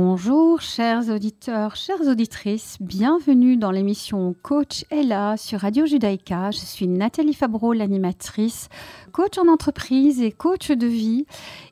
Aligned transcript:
Bonjour 0.00 0.60
chers 0.60 1.08
auditeurs, 1.08 1.74
chères 1.74 2.06
auditrices, 2.06 2.76
bienvenue 2.78 3.56
dans 3.56 3.72
l'émission 3.72 4.32
Coach 4.42 4.84
Ella 4.92 5.36
sur 5.36 5.58
Radio 5.58 5.86
Judaïka. 5.86 6.52
Je 6.52 6.58
suis 6.58 6.86
Nathalie 6.86 7.34
Fabreau, 7.34 7.72
l'animatrice, 7.72 8.68
coach 9.10 9.38
en 9.38 9.48
entreprise 9.48 10.22
et 10.22 10.30
coach 10.30 10.70
de 10.70 10.86
vie. 10.86 11.26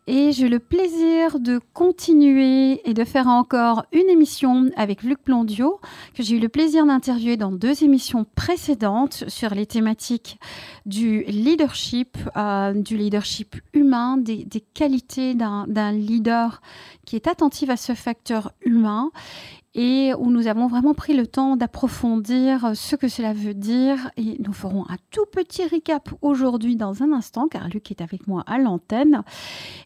Et 0.09 0.31
j'ai 0.31 0.49
le 0.49 0.61
plaisir 0.61 1.41
de 1.41 1.61
continuer 1.73 2.89
et 2.89 2.95
de 2.95 3.03
faire 3.03 3.27
encore 3.27 3.87
une 3.91 4.09
émission 4.09 4.71
avec 4.77 5.03
Luc 5.03 5.19
Blondio, 5.25 5.81
que 6.15 6.23
j'ai 6.23 6.37
eu 6.37 6.39
le 6.39 6.49
plaisir 6.49 6.87
d'interviewer 6.87 7.37
dans 7.37 7.51
deux 7.51 7.83
émissions 7.83 8.25
précédentes 8.37 9.25
sur 9.27 9.53
les 9.53 9.67
thématiques 9.67 10.39
du 10.85 11.25
leadership, 11.25 12.17
euh, 12.37 12.73
du 12.73 12.97
leadership 12.97 13.57
humain, 13.73 14.17
des, 14.17 14.45
des 14.45 14.61
qualités 14.61 15.35
d'un 15.35 15.91
leader 15.91 16.63
qui 17.05 17.17
est 17.17 17.27
attentif 17.27 17.69
à 17.69 17.77
ce 17.77 17.95
facteur 17.95 18.53
humain 18.61 19.11
et 19.77 20.15
où 20.15 20.31
nous 20.31 20.47
avons 20.47 20.69
vraiment 20.69 20.95
pris 20.95 21.13
le 21.13 21.27
temps 21.27 21.55
d'approfondir 21.55 22.73
ce 22.75 22.97
que 22.97 23.09
cela 23.09 23.35
veut 23.35 23.53
dire. 23.53 24.11
Et 24.17 24.39
nous 24.43 24.55
ferons 24.55 24.87
un 24.89 24.97
tout 25.11 25.27
petit 25.31 25.67
recap 25.67 26.09
aujourd'hui 26.23 26.77
dans 26.77 27.03
un 27.03 27.13
instant, 27.13 27.47
car 27.47 27.69
Luc 27.69 27.91
est 27.91 28.01
avec 28.01 28.27
moi 28.27 28.43
à 28.47 28.57
l'antenne. 28.57 29.23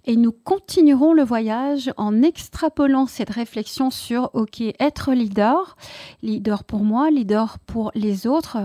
Et 0.05 0.15
nous 0.15 0.31
continuerons 0.31 1.13
le 1.13 1.25
voyage 1.25 1.93
en 1.97 2.23
extrapolant 2.23 3.07
cette 3.07 3.31
réflexion 3.31 3.91
sur, 3.91 4.31
OK, 4.35 4.63
être 4.79 5.13
leader, 5.13 5.77
leader 6.23 6.63
pour 6.63 6.85
moi, 6.85 7.11
leader 7.11 7.59
pour 7.59 7.91
les 7.97 8.29
autres, 8.29 8.59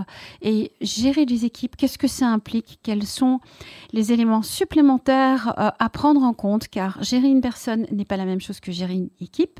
et 0.44 0.74
gérer 0.80 1.26
des 1.26 1.44
équipes, 1.44 1.76
qu'est-ce 1.76 1.98
que 1.98 2.08
ça 2.08 2.28
implique 2.28 2.80
Quels 2.84 3.08
sont 3.08 3.40
les 3.94 4.14
éléments 4.14 4.44
supplémentaires 4.44 5.56
euh, 5.58 5.72
à 5.80 5.90
prendre 5.90 6.22
en 6.22 6.34
compte 6.34 6.68
Car 6.68 7.02
gérer 7.04 7.30
une 7.30 7.42
personne 7.42 7.88
n'est 7.92 8.06
pas 8.06 8.18
la 8.18 8.26
même 8.26 8.42
chose 8.42 8.60
que 8.60 8.72
gérer 8.72 8.94
une 8.94 9.10
équipe. 9.20 9.60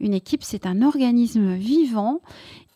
Une 0.00 0.12
équipe, 0.12 0.42
c'est 0.42 0.66
un 0.66 0.82
organisme 0.82 0.97
organisme 0.98 1.54
vivant 1.54 2.20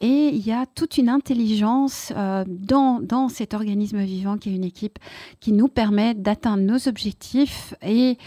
et 0.01 0.29
il 0.29 0.47
y 0.47 0.53
a 0.53 0.65
toute 0.65 0.97
une 0.97 1.09
intelligence 1.09 2.13
euh, 2.17 2.45
dans, 2.47 3.01
dans, 3.01 3.29
cet 3.29 3.53
organisme 3.53 4.01
vivant 4.03 4.39
qui 4.39 4.51
est 4.51 4.55
une 4.55 4.63
équipe 4.63 5.01
qui 5.41 5.53
nous 5.53 5.67
permet 5.67 6.15
d'atteindre 6.15 6.63
nos 6.63 6.89
objectifs 6.89 7.75
et 7.83 8.19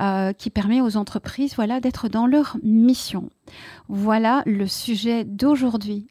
euh, 0.00 0.32
qui 0.32 0.50
permet 0.50 0.80
aux 0.80 0.96
entreprises 0.96 1.54
voilà, 1.54 1.78
d'être 1.78 2.08
dans 2.08 2.26
leur 2.26 2.56
mission. 2.64 3.30
Voilà 3.88 4.42
le 4.46 4.66
sujet 4.66 5.24
d'aujourd'hui. 5.24 6.08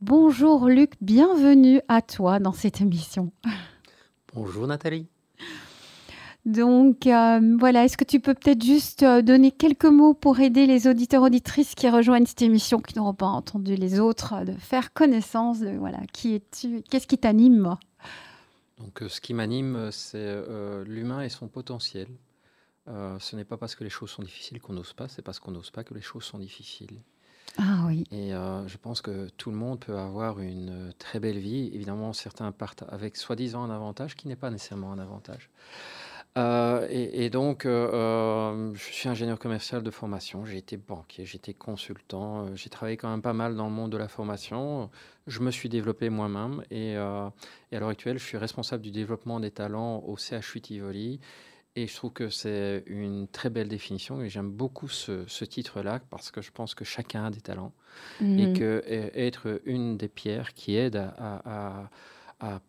Bonjour 0.00 0.68
Luc, 0.68 0.92
bienvenue 1.00 1.80
à 1.88 2.00
toi 2.00 2.38
dans 2.38 2.52
cette 2.52 2.80
émission. 2.80 3.32
Bonjour 4.32 4.68
Nathalie. 4.68 5.08
Donc 6.48 7.06
euh, 7.06 7.56
voilà, 7.58 7.84
est-ce 7.84 7.98
que 7.98 8.04
tu 8.04 8.20
peux 8.20 8.32
peut-être 8.32 8.64
juste 8.64 9.02
euh, 9.02 9.20
donner 9.20 9.50
quelques 9.50 9.84
mots 9.84 10.14
pour 10.14 10.40
aider 10.40 10.64
les 10.64 10.88
auditeurs 10.88 11.22
auditrices 11.22 11.74
qui 11.74 11.90
rejoignent 11.90 12.24
cette 12.24 12.40
émission, 12.40 12.80
qui 12.80 12.96
n'auront 12.96 13.12
pas 13.12 13.26
entendu 13.26 13.74
les 13.74 14.00
autres, 14.00 14.46
de 14.46 14.52
faire 14.52 14.94
connaissance 14.94 15.60
de 15.60 15.76
voilà 15.76 15.98
qui 16.10 16.36
es-tu, 16.36 16.82
qu'est-ce 16.88 17.06
qui 17.06 17.18
t'anime? 17.18 17.76
Donc 18.78 19.02
euh, 19.02 19.10
ce 19.10 19.20
qui 19.20 19.34
m'anime, 19.34 19.90
c'est 19.92 20.42
l'humain 20.86 21.20
et 21.20 21.28
son 21.28 21.48
potentiel. 21.48 22.08
ce 22.86 23.36
n'est 23.36 23.44
pas 23.44 23.58
parce 23.58 23.74
que 23.74 23.84
les 23.84 23.90
choses 23.90 24.10
sont 24.10 24.22
difficiles 24.22 24.58
qu'on 24.58 24.72
n'ose 24.72 24.94
pas, 24.94 25.06
c'est 25.06 25.20
parce 25.20 25.40
qu'on 25.40 25.50
n'ose 25.50 25.70
pas 25.70 25.84
que 25.84 25.92
les 25.92 26.00
choses 26.00 26.24
sont 26.24 26.38
difficiles. 26.38 27.02
Ah 27.58 27.84
oui. 27.86 28.04
Et 28.10 28.30
je 28.30 28.76
pense 28.78 29.02
que 29.02 29.28
tout 29.36 29.50
le 29.50 29.56
monde 29.56 29.80
peut 29.80 29.98
avoir 29.98 30.40
une 30.40 30.94
très 30.98 31.20
belle 31.20 31.38
vie. 31.38 31.70
Évidemment, 31.74 32.14
certains 32.14 32.52
partent 32.52 32.84
avec 32.88 33.16
soi-disant 33.16 33.64
un 33.64 33.70
avantage 33.70 34.14
qui 34.14 34.28
n'est 34.28 34.36
pas 34.36 34.50
nécessairement 34.50 34.92
un 34.92 34.98
avantage. 34.98 35.50
Euh, 36.36 36.86
et, 36.90 37.30
donc, 37.30 37.66
euh, 37.66 37.90
euh, 37.92 38.74
je 38.74 38.92
suis 38.92 39.08
ingénieur 39.08 39.38
commercial 39.38 39.82
de 39.82 39.90
formation. 39.90 40.44
J'ai 40.44 40.58
été 40.58 40.76
banquier, 40.76 41.24
j'ai 41.24 41.36
été 41.36 41.54
consultant. 41.54 42.54
j'ai 42.54 42.70
travaillé 42.70 42.96
quand 42.96 43.10
même 43.10 43.22
pas 43.22 43.32
mal 43.32 43.56
dans 43.56 43.66
le 43.66 43.72
monde 43.72 43.90
de 43.90 43.96
la 43.96 44.08
formation. 44.08 44.90
Je 45.26 45.40
me 45.40 45.50
suis 45.50 45.68
développé 45.68 46.10
moi-même. 46.10 46.62
Et, 46.70 46.96
à 46.96 47.32
l'heure 47.72 47.88
actuelle, 47.88 48.18
je 48.18 48.24
suis 48.24 48.38
responsable 48.38 48.82
du 48.82 48.90
développement 48.90 49.40
des 49.40 49.50
talents 49.50 50.02
au 50.06 50.16
CHU 50.16 50.60
Tivoli. 50.60 51.20
Et 51.76 51.86
je 51.86 51.94
trouve 51.94 52.12
que 52.12 52.28
c'est 52.28 52.82
une 52.86 53.28
très 53.28 53.50
belle 53.50 53.68
définition. 53.68 54.20
Et 54.22 54.28
j'aime 54.28 54.50
beaucoup 54.50 54.88
ce, 54.88 55.44
titre-là 55.44 56.00
parce 56.10 56.30
que 56.30 56.40
je 56.40 56.50
pense 56.50 56.74
que 56.74 56.84
chacun 56.84 57.24
a 57.26 57.30
des 57.30 57.40
talents. 57.40 57.72
Et 58.20 58.46
mmh. 58.46 58.52
que 58.54 58.82
être 58.86 59.60
une 59.64 59.96
des 59.96 60.08
pierres 60.08 60.54
qui 60.54 60.76
aide 60.76 60.96
à 60.96 61.42
à 61.44 61.90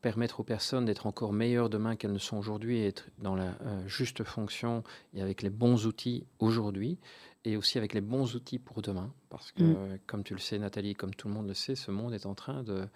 permettre 0.01 0.39
aux 0.39 0.43
personnes 0.43 0.85
d'être 0.85 1.05
encore 1.05 1.31
meilleures 1.31 1.69
demain 1.69 1.95
qu'elles 1.95 2.13
ne 2.13 2.17
sont 2.17 2.37
aujourd'hui 2.37 2.79
et 2.79 2.87
être 2.87 3.09
dans 3.19 3.35
la 3.35 3.55
euh, 3.61 3.87
juste 3.87 4.23
fonction 4.23 4.83
et 5.13 5.21
avec 5.21 5.43
les 5.43 5.49
bons 5.51 5.85
outils 5.85 6.25
aujourd'hui 6.39 6.97
et 7.45 7.55
aussi 7.55 7.77
avec 7.77 7.93
les 7.93 8.01
bons 8.01 8.35
outils 8.35 8.59
pour 8.59 8.81
demain. 8.81 9.13
Parce 9.29 9.51
que, 9.51 9.63
mm. 9.63 9.99
comme 10.07 10.23
tu 10.23 10.33
le 10.33 10.39
sais, 10.39 10.57
Nathalie, 10.57 10.95
comme 10.95 11.13
tout 11.13 11.27
le 11.27 11.33
monde 11.35 11.47
le 11.47 11.53
sait, 11.53 11.75
ce 11.75 11.91
monde 11.91 12.13
est 12.13 12.25
en 12.25 12.33
train 12.33 12.63
de 12.63 12.87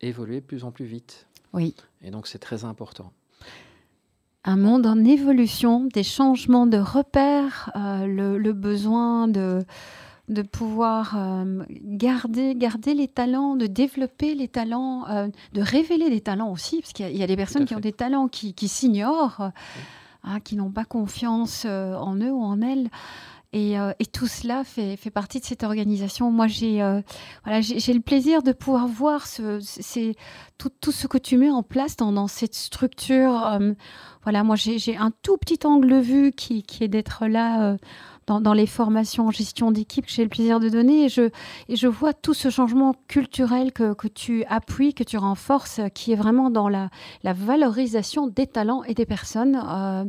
évoluer 0.00 0.40
de 0.40 0.46
plus 0.46 0.64
en 0.64 0.72
plus 0.72 0.84
vite. 0.84 1.26
Oui. 1.52 1.74
Et 2.00 2.10
donc, 2.10 2.26
c'est 2.26 2.38
très 2.38 2.64
important. 2.64 3.12
Un 4.44 4.56
monde 4.56 4.86
en 4.86 5.04
évolution, 5.04 5.86
des 5.92 6.02
changements 6.02 6.66
de 6.66 6.78
repères, 6.78 7.70
euh, 7.76 8.06
le, 8.06 8.52
besoin 8.52 9.28
de 9.28 9.64
de 10.32 10.42
pouvoir 10.42 11.14
euh, 11.16 11.62
garder, 11.70 12.54
garder 12.54 12.94
les 12.94 13.08
talents, 13.08 13.56
de 13.56 13.66
développer 13.66 14.34
les 14.34 14.48
talents, 14.48 15.06
euh, 15.08 15.28
de 15.52 15.60
révéler 15.60 16.10
des 16.10 16.20
talents 16.20 16.50
aussi, 16.50 16.80
parce 16.80 16.92
qu'il 16.92 17.16
y, 17.16 17.22
a 17.22 17.26
des 17.26 17.36
personnes 17.36 17.64
qui 17.64 17.74
ont 17.74 17.80
des 17.80 17.92
talents 17.92 18.28
qui, 18.28 18.68
s'ignorent, 18.68 19.50
hein, 20.24 20.40
qui 20.40 20.56
n'ont 20.56 20.70
pas 20.70 20.84
confiance 20.84 21.64
euh, 21.66 21.94
en 21.94 22.16
eux 22.16 22.32
ou 22.32 22.42
en 22.42 22.60
elles. 22.60 22.88
Et, 23.54 23.76
tout 24.14 24.26
cela 24.26 24.64
fait, 24.64 24.96
fait, 24.96 25.10
partie 25.10 25.38
de 25.38 25.44
cette 25.44 25.62
organisation. 25.62 26.30
Moi, 26.30 26.46
j'ai 26.46 26.78
voilà, 27.44 27.60
le 27.60 28.00
plaisir 28.00 28.42
de 28.42 28.52
pouvoir 28.52 28.88
voir 28.88 29.26
ce, 29.26 29.60
tout, 30.56 30.70
tout, 30.80 30.90
ce 30.90 31.06
que 31.06 31.18
tu 31.18 31.36
mets 31.36 31.50
en 31.50 31.62
place 31.62 31.96
dans, 31.96 32.12
dans 32.12 32.28
cette 32.28 32.54
structure. 32.54 33.58
voilà, 34.22 34.42
moi, 34.42 34.56
j'ai 34.56 34.96
un 34.96 35.12
tout 35.20 35.36
petit 35.36 35.66
angle 35.66 35.90
de 35.90 35.96
vue 35.96 36.32
qui, 36.32 36.62
qui 36.62 36.82
est 36.82 36.88
d'être 36.88 37.26
là 37.26 37.76
dans, 38.26 38.52
les 38.52 38.66
formations 38.66 39.28
en 39.28 39.30
gestion 39.30 39.70
d'équipe 39.70 40.06
que 40.06 40.12
j'ai 40.12 40.22
le 40.22 40.28
plaisir 40.28 40.60
de 40.60 40.68
donner. 40.68 41.04
Et 41.04 41.08
je, 41.08 41.30
et 41.68 41.76
je 41.76 41.86
vois 41.86 42.12
tout 42.14 42.34
ce 42.34 42.50
changement 42.50 42.94
culturel 43.08 43.72
que, 43.72 43.94
que 43.94 44.08
tu 44.08 44.44
appuies, 44.44 44.94
que 44.94 45.04
tu 45.04 45.16
renforces, 45.16 45.80
qui 45.94 46.12
est 46.12 46.16
vraiment 46.16 46.50
dans 46.50 46.68
la, 46.68 46.90
la 47.22 47.32
valorisation 47.32 48.26
des 48.26 48.46
talents 48.46 48.82
et 48.84 48.94
des 48.94 49.06
personnes. 49.06 49.60
Euh, 49.64 50.04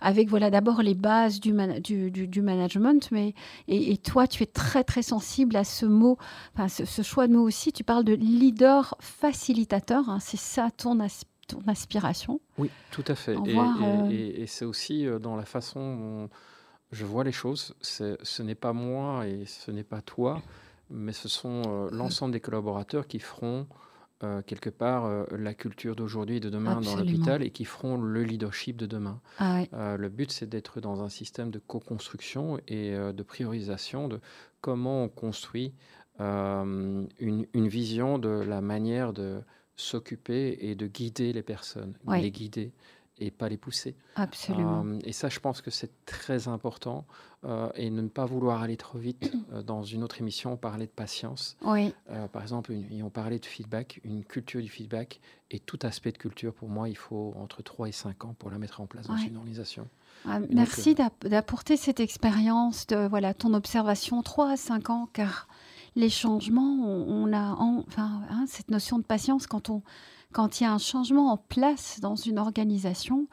avec 0.00 0.28
voilà 0.28 0.50
d'abord 0.50 0.82
les 0.82 0.94
bases 0.94 1.40
du, 1.40 1.54
du, 1.80 2.28
du, 2.28 2.42
management, 2.42 3.08
mais 3.10 3.34
et, 3.68 3.96
toi 3.96 4.26
tu 4.26 4.42
es 4.42 4.46
très 4.46 4.84
très 4.84 5.02
sensible 5.02 5.56
à 5.56 5.64
ce 5.64 5.86
mot, 5.86 6.18
enfin 6.54 6.68
ce, 6.68 7.02
choix 7.02 7.26
de 7.26 7.32
mot 7.32 7.42
aussi. 7.42 7.72
Tu 7.72 7.84
parles 7.84 8.04
de 8.04 8.12
leader 8.12 8.94
facilitateur, 9.00 10.10
hein, 10.10 10.18
c'est 10.20 10.36
ça 10.36 10.68
ton, 10.76 10.98
ton 11.48 11.60
aspiration. 11.66 12.38
Oui, 12.58 12.70
tout 12.90 13.04
à 13.08 13.14
fait. 13.14 13.34
Et, 13.46 13.58
euh, 13.58 14.10
et, 14.10 14.42
et 14.42 14.46
c'est 14.46 14.66
aussi 14.66 15.06
euh, 15.06 15.18
dans 15.18 15.36
la 15.36 15.46
façon 15.46 15.96
dont 15.96 16.30
je 16.94 17.04
vois 17.04 17.24
les 17.24 17.32
choses. 17.32 17.74
Ce 17.82 18.42
n'est 18.42 18.54
pas 18.54 18.72
moi 18.72 19.26
et 19.26 19.44
ce 19.46 19.70
n'est 19.70 19.84
pas 19.84 20.00
toi, 20.00 20.40
mais 20.90 21.12
ce 21.12 21.28
sont 21.28 21.62
euh, 21.66 21.88
l'ensemble 21.90 22.32
des 22.32 22.40
collaborateurs 22.40 23.06
qui 23.06 23.18
feront 23.18 23.66
euh, 24.22 24.42
quelque 24.42 24.70
part 24.70 25.04
euh, 25.04 25.24
la 25.32 25.54
culture 25.54 25.96
d'aujourd'hui 25.96 26.36
et 26.36 26.40
de 26.40 26.50
demain 26.50 26.80
dans 26.80 26.96
l'hôpital 26.96 27.42
et 27.42 27.50
qui 27.50 27.64
feront 27.64 28.00
le 28.00 28.22
leadership 28.22 28.76
de 28.76 28.86
demain. 28.86 29.20
Ah 29.38 29.64
le 29.96 30.08
but, 30.08 30.30
c'est 30.30 30.48
d'être 30.48 30.80
dans 30.80 31.02
un 31.02 31.08
système 31.08 31.50
de 31.50 31.58
co-construction 31.58 32.60
et 32.68 32.92
de 32.92 33.22
priorisation 33.22 34.08
de 34.08 34.20
comment 34.60 35.04
on 35.04 35.08
construit 35.08 35.74
une, 36.20 37.08
une, 37.18 37.68
vision 37.68 38.18
de 38.18 38.28
la 38.28 38.60
manière 38.60 39.12
de 39.12 39.40
s'occuper 39.76 40.56
et 40.60 40.76
de 40.76 40.86
guider 40.86 41.32
les 41.32 41.42
personnes, 41.42 41.94
les 42.08 42.30
guider 42.30 42.72
et 43.18 43.30
pas 43.30 43.48
les 43.48 43.56
pousser. 43.56 43.94
Absolument. 44.16 44.84
Euh, 44.84 44.98
et 45.04 45.12
ça, 45.12 45.28
je 45.28 45.38
pense 45.40 45.60
que 45.60 45.70
c'est 45.70 46.04
très 46.04 46.48
important. 46.48 47.04
Euh, 47.44 47.68
et 47.74 47.90
ne 47.90 48.08
pas 48.08 48.24
vouloir 48.24 48.62
aller 48.62 48.76
trop 48.76 48.98
vite. 48.98 49.32
Euh, 49.52 49.62
dans 49.62 49.82
une 49.82 50.02
autre 50.02 50.20
émission, 50.20 50.54
on 50.54 50.56
parlait 50.56 50.86
de 50.86 50.90
patience. 50.90 51.56
Oui. 51.62 51.92
par 52.32 52.40
exemple, 52.40 52.72
on 53.02 53.10
parlait 53.10 53.38
de 53.38 53.44
feedback, 53.44 54.00
une 54.02 54.24
culture 54.24 54.62
du 54.62 54.68
feedback. 54.68 55.20
Et 55.50 55.58
tout 55.60 55.78
aspect 55.82 56.12
de 56.12 56.18
culture, 56.18 56.54
pour 56.54 56.70
moi, 56.70 56.88
il 56.88 56.96
faut 56.96 57.34
entre 57.36 57.62
3 57.62 57.88
et 57.88 57.92
5 57.92 58.24
ans 58.24 58.34
pour 58.38 58.50
la 58.50 58.58
mettre 58.58 58.80
en 58.80 58.86
place 58.86 59.06
dans 59.06 59.16
une 59.16 59.36
organisation. 59.36 59.86
Ah, 60.26 60.40
merci 60.48 60.94
d'apporter 60.94 61.76
cette 61.76 62.00
expérience, 62.00 62.86
de 62.86 63.06
voilà, 63.06 63.34
ton 63.34 63.52
observation 63.52 64.22
3 64.22 64.52
à 64.52 64.56
5 64.56 64.90
ans, 64.90 65.08
car 65.12 65.46
les 65.94 66.10
changements, 66.10 66.78
on, 66.82 67.32
a 67.32 67.54
enfin, 67.58 68.22
hein, 68.30 68.44
cette 68.48 68.70
notion 68.70 68.98
de 68.98 69.04
patience 69.04 69.46
quand 69.46 69.68
on 69.68 69.82
quand 70.34 70.60
il 70.60 70.64
y 70.64 70.66
a 70.66 70.72
un 70.72 70.78
changement 70.78 71.30
en 71.30 71.36
place 71.38 72.00
dans 72.00 72.16
une 72.16 72.38
organisation, 72.38 73.28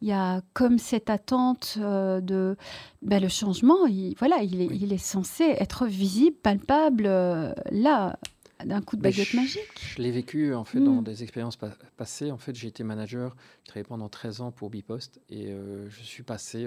il 0.00 0.08
y 0.08 0.12
a 0.12 0.42
comme 0.54 0.78
cette 0.78 1.10
attente 1.10 1.76
euh, 1.78 2.20
de 2.20 2.56
ben, 3.02 3.20
le 3.20 3.28
changement, 3.28 3.86
il, 3.86 4.14
voilà, 4.18 4.42
il 4.42 4.60
est, 4.62 4.68
il 4.70 4.92
est 4.92 4.98
censé 4.98 5.42
être 5.44 5.86
visible, 5.86 6.36
palpable, 6.36 7.06
euh, 7.06 7.52
là, 7.72 8.18
d'un 8.64 8.80
coup 8.80 8.96
de 8.96 9.02
baguette 9.02 9.34
magique. 9.34 9.96
Je 9.96 10.00
l'ai 10.00 10.12
vécu 10.12 10.54
en 10.54 10.64
fait 10.64 10.78
dans 10.78 11.00
hmm. 11.00 11.04
des 11.04 11.24
expériences 11.24 11.58
passées. 11.96 12.30
En 12.30 12.38
fait, 12.38 12.54
j'ai 12.54 12.68
été 12.68 12.84
manager, 12.84 13.34
j'ai 13.64 13.68
travaillé 13.70 13.84
pendant 13.84 14.08
13 14.08 14.40
ans 14.40 14.52
pour 14.52 14.70
Bipost 14.70 15.20
et 15.28 15.50
euh, 15.50 15.90
je 15.90 16.02
suis 16.02 16.22
passé 16.22 16.66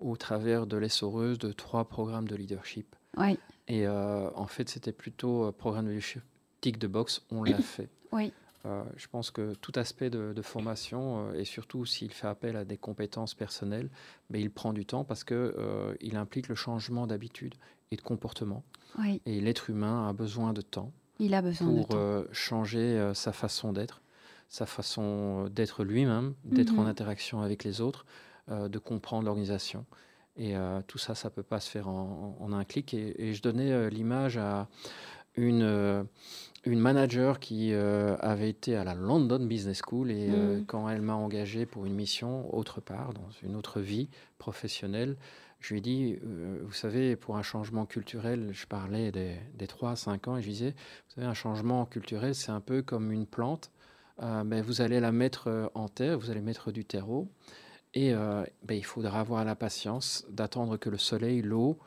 au 0.00 0.16
travers 0.16 0.66
de 0.66 0.76
l'essoreuse 0.76 1.38
de 1.38 1.52
trois 1.52 1.84
programmes 1.84 2.26
de 2.26 2.34
leadership. 2.34 2.96
Oui. 3.16 3.38
Et 3.68 3.86
en 3.86 4.46
fait, 4.48 4.68
c'était 4.68 4.92
plutôt 4.92 5.52
programme 5.52 5.86
de 5.86 5.90
leadership 5.90 6.22
tic 6.60 6.78
de 6.78 6.86
box, 6.86 7.22
on 7.30 7.44
l'a 7.44 7.58
fait. 7.62 7.88
Oui. 8.12 8.32
Je 8.64 9.06
pense 9.08 9.30
que 9.30 9.54
tout 9.54 9.72
aspect 9.76 10.08
de, 10.10 10.42
formation, 10.42 11.32
et 11.34 11.44
surtout 11.44 11.84
s'il 11.84 12.12
fait 12.12 12.28
appel 12.28 12.56
à 12.56 12.64
des 12.64 12.76
compétences 12.76 13.34
personnelles, 13.34 13.90
mais 14.30 14.40
il 14.40 14.50
prend 14.50 14.72
du 14.72 14.86
temps 14.86 15.04
parce 15.04 15.24
qu'il 15.24 15.52
il 16.00 16.16
implique 16.16 16.48
le 16.48 16.54
changement 16.54 17.06
d'habitude 17.06 17.54
et 17.90 17.96
de 17.96 18.02
comportement. 18.02 18.62
Oui. 18.98 19.20
Et 19.26 19.40
l'être 19.40 19.70
humain 19.70 20.08
a 20.08 20.12
besoin 20.12 20.52
de 20.52 20.60
temps. 20.60 20.92
Il 21.18 21.34
a 21.34 21.42
besoin 21.42 21.82
pour 21.82 21.98
changer 22.32 23.10
sa 23.14 23.32
façon 23.32 23.72
d'être 23.72 24.02
sa 24.52 24.66
façon 24.66 25.48
d'être 25.48 25.82
lui-même, 25.82 26.34
d'être 26.44 26.74
en 26.74 26.82
mhm. 26.82 26.88
interaction 26.88 27.40
avec 27.40 27.64
les 27.64 27.80
autres, 27.80 28.04
euh, 28.50 28.68
de 28.68 28.78
comprendre 28.78 29.24
l'organisation. 29.24 29.86
Et 30.36 30.54
euh, 30.54 30.82
tout 30.86 30.98
ça, 30.98 31.14
ça 31.14 31.30
ne 31.30 31.32
peut 31.34 31.42
pas 31.42 31.58
se 31.58 31.70
faire 31.70 31.88
en, 31.88 32.52
un 32.52 32.64
clic. 32.64 32.92
Et, 32.92 33.32
je 33.32 33.40
donnais 33.40 33.72
euh, 33.72 33.88
l'image 33.88 34.36
à 34.36 34.68
une, 35.36 36.06
une 36.64 36.78
manager 36.78 37.40
qui 37.40 37.74
avait 37.74 38.50
été 38.50 38.76
à 38.76 38.84
la 38.84 38.94
London 38.94 39.44
Business 39.44 39.82
School 39.84 40.10
et 40.10 40.28
mhm. 40.28 40.64
quand 40.66 40.88
elle 40.88 41.02
m'a 41.02 41.14
engagé 41.14 41.66
pour 41.66 41.86
une 41.86 41.94
mission 41.94 42.54
autre 42.54 42.80
part, 42.80 43.12
dans 43.14 43.28
une 43.42 43.56
autre 43.56 43.80
vie 43.80 44.08
professionnelle, 44.38 45.16
je 45.58 45.74
lui 45.74 45.78
ai 45.78 45.80
dit, 45.80 46.18
vous 46.62 46.72
savez, 46.72 47.16
pour 47.16 47.36
un 47.36 47.42
changement 47.42 47.86
culturel, 47.86 48.50
je 48.52 48.66
parlais 48.66 49.10
des, 49.10 49.36
des 49.54 49.66
3 49.66 49.92
à 49.92 49.96
5 49.96 50.28
ans, 50.28 50.36
et 50.36 50.42
je 50.42 50.48
disais, 50.48 50.70
vous 50.70 51.14
savez, 51.14 51.26
un 51.26 51.34
changement 51.34 51.84
culturel, 51.86 52.34
c'est 52.34 52.52
un 52.52 52.60
peu 52.60 52.82
comme 52.82 53.10
une 53.12 53.26
plante. 53.26 53.70
Euh, 54.20 54.44
ben, 54.44 54.62
vous 54.62 54.80
allez 54.80 55.00
la 55.00 55.12
mettre 55.12 55.48
euh, 55.48 55.68
en 55.74 55.88
terre, 55.88 56.18
vous 56.18 56.30
allez 56.30 56.40
mettre 56.40 56.70
du 56.72 56.84
terreau. 56.84 57.28
Et 57.94 58.14
euh, 58.14 58.44
ben, 58.62 58.76
il 58.76 58.84
faudra 58.84 59.20
avoir 59.20 59.44
la 59.44 59.56
patience 59.56 60.24
d'attendre 60.30 60.76
que 60.76 60.90
le 60.90 60.98
soleil, 60.98 61.42
l'eau, 61.42 61.78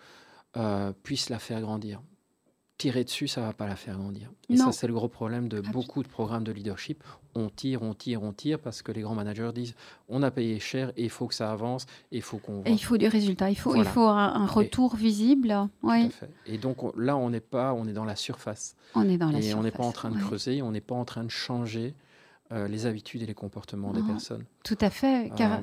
puisse 1.04 1.30
la 1.30 1.38
faire 1.38 1.60
grandir. 1.60 2.02
Tirer 2.78 3.06
dessus, 3.06 3.30
ça 3.30 3.40
ne 3.40 3.46
va 3.46 3.54
pas 3.54 3.68
la 3.68 3.78
faire 3.78 3.98
grandir. 3.98 4.30
Et 4.50 4.58
ça, 4.58 4.74
c'est 4.74 4.88
le 4.88 4.94
gros 4.94 5.08
problème 5.08 5.48
de 5.48 5.62
beaucoup 5.62 6.04
de 6.04 6.10
programmes 6.10 6.44
de 6.44 6.52
leadership. 6.52 7.04
On 7.34 7.50
tire, 7.50 7.82
on 7.84 7.94
tire, 7.94 8.22
on 8.22 8.34
tire 8.34 8.60
parce 8.60 8.82
que 8.82 8.92
les 8.92 9.02
grands 9.02 9.16
managers 9.16 9.52
disent 9.54 9.76
on 10.10 10.24
a 10.24 10.32
payé 10.32 10.60
cher 10.60 10.92
et 10.98 11.06
il 11.06 11.10
faut 11.10 11.28
que 11.28 11.36
ça 11.36 11.52
avance 11.52 11.86
et 12.12 12.18
il 12.18 12.22
faut 12.22 12.38
qu'on 12.38 12.64
Et 12.66 12.72
il 12.72 12.84
faut 12.84 12.98
du 12.98 13.08
résultat, 13.08 13.50
il 13.50 13.56
faut, 13.56 13.76
il 13.76 13.86
faut 13.86 14.08
un, 14.08 14.46
retour 14.46 14.96
visible. 14.98 15.56
Oui. 15.84 16.10
Et 16.46 16.58
donc 16.58 16.78
là, 16.98 17.16
on 17.16 17.30
n'est 17.30 17.40
pas, 17.40 17.74
on 17.74 17.88
est 17.88 17.94
dans 17.94 18.06
la 18.06 18.18
surface. 18.18 18.76
On 18.94 19.08
est 19.08 19.18
dans 19.18 19.32
la 19.32 19.40
et 19.40 19.54
on 19.54 19.64
n'est 19.64 19.72
pas 19.72 19.84
en 19.84 19.94
train 19.94 20.12
de 20.12 20.18
creuser, 20.18 20.62
on 20.62 20.72
n'est 20.72 20.82
pas 20.82 20.96
en 20.96 21.06
train 21.06 21.24
de 21.24 21.32
changer 21.32 21.94
euh, 22.52 22.68
les 22.68 22.86
habitudes 22.86 23.24
et 23.24 23.26
les 23.26 23.34
comportements 23.34 23.92
des 23.92 24.04
personnes. 24.04 24.44
Tout 24.64 24.78
à 24.82 24.90
fait, 24.90 25.32
car 25.36 25.54
euh, 25.54 25.62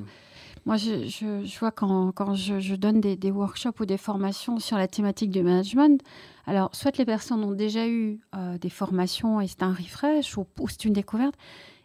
moi 0.65 0.77
je, 0.77 1.59
vois 1.59 1.71
quand, 1.71 2.35
je, 2.35 2.75
donne 2.75 3.01
des, 3.01 3.31
workshops 3.31 3.79
ou 3.79 3.85
des 3.85 3.97
formations 3.97 4.59
sur 4.59 4.77
la 4.77 4.87
thématique 4.87 5.29
du 5.29 5.43
management, 5.43 6.01
alors 6.45 6.73
soit 6.73 6.97
les 6.97 7.05
personnes 7.05 7.43
ont 7.43 7.51
déjà 7.51 7.87
eu 7.87 8.19
euh, 8.35 8.57
des 8.57 8.69
formations 8.69 9.41
et 9.41 9.47
c'est 9.47 9.63
un 9.63 9.73
refresh 9.73 10.37
ou, 10.37 10.45
c'est 10.69 10.85
une 10.85 10.93
découverte, 10.93 11.35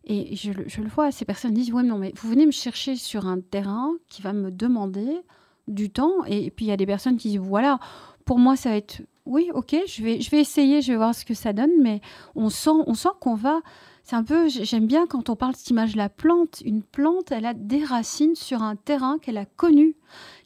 et 0.04 0.36
je, 0.36 0.52
le 0.52 0.88
vois, 0.88 1.10
ces 1.10 1.25
personnes 1.25 1.52
disent, 1.52 1.72
ouais, 1.72 1.82
non, 1.82 1.98
mais 1.98 2.12
vous 2.16 2.30
venez 2.30 2.46
me 2.46 2.50
chercher 2.50 2.96
sur 2.96 3.26
un 3.26 3.40
terrain 3.40 3.92
qui 4.08 4.22
va 4.22 4.32
me 4.32 4.50
demander 4.50 5.20
du 5.66 5.90
temps, 5.90 6.25
et, 6.26 6.50
puis 6.50 6.66
il 6.66 6.69
y 6.69 6.72
a 6.72 6.78
des 6.78 6.86
personnes 6.86 7.16
qui 7.16 7.28
disent, 7.28 7.40
voilà, 7.40 7.78
pour 8.25 8.38
moi 8.38 8.56
ça 8.56 8.70
va 8.70 8.76
être, 8.76 9.02
oui, 9.26 9.50
ok, 9.52 9.76
je 9.86 10.02
vais, 10.02 10.20
je 10.20 10.30
vais 10.30 10.40
essayer, 10.40 10.82
je 10.82 10.92
vais 10.92 10.96
voir 10.96 11.14
ce 11.14 11.25
que 11.25 11.34
ça 11.34 11.52
donne, 11.52 11.72
mais 11.82 12.00
on 12.34 12.48
sent, 12.48 12.70
on 12.86 12.94
sent 12.94 13.10
qu'on 13.20 13.34
va 13.34 13.60
c'est 14.08 14.16
un 14.16 14.25
peu, 14.25 14.49
j'aime 14.49 14.87
bien 14.87 15.06
quand 15.06 15.28
on 15.28 15.37
parle 15.37 15.52
de 15.52 15.58
cette 15.58 15.69
image 15.69 15.94
la 15.94 16.08
plante. 16.08 16.62
Une 16.64 16.82
plante, 16.82 17.31
elle 17.31 17.44
a 17.44 17.52
des 17.52 17.84
racines 17.84 18.37
sur 18.37 18.62
un 18.62 18.75
terrain 18.75 19.19
qu'elle 19.19 19.37
a 19.37 19.44
connu, 19.44 19.96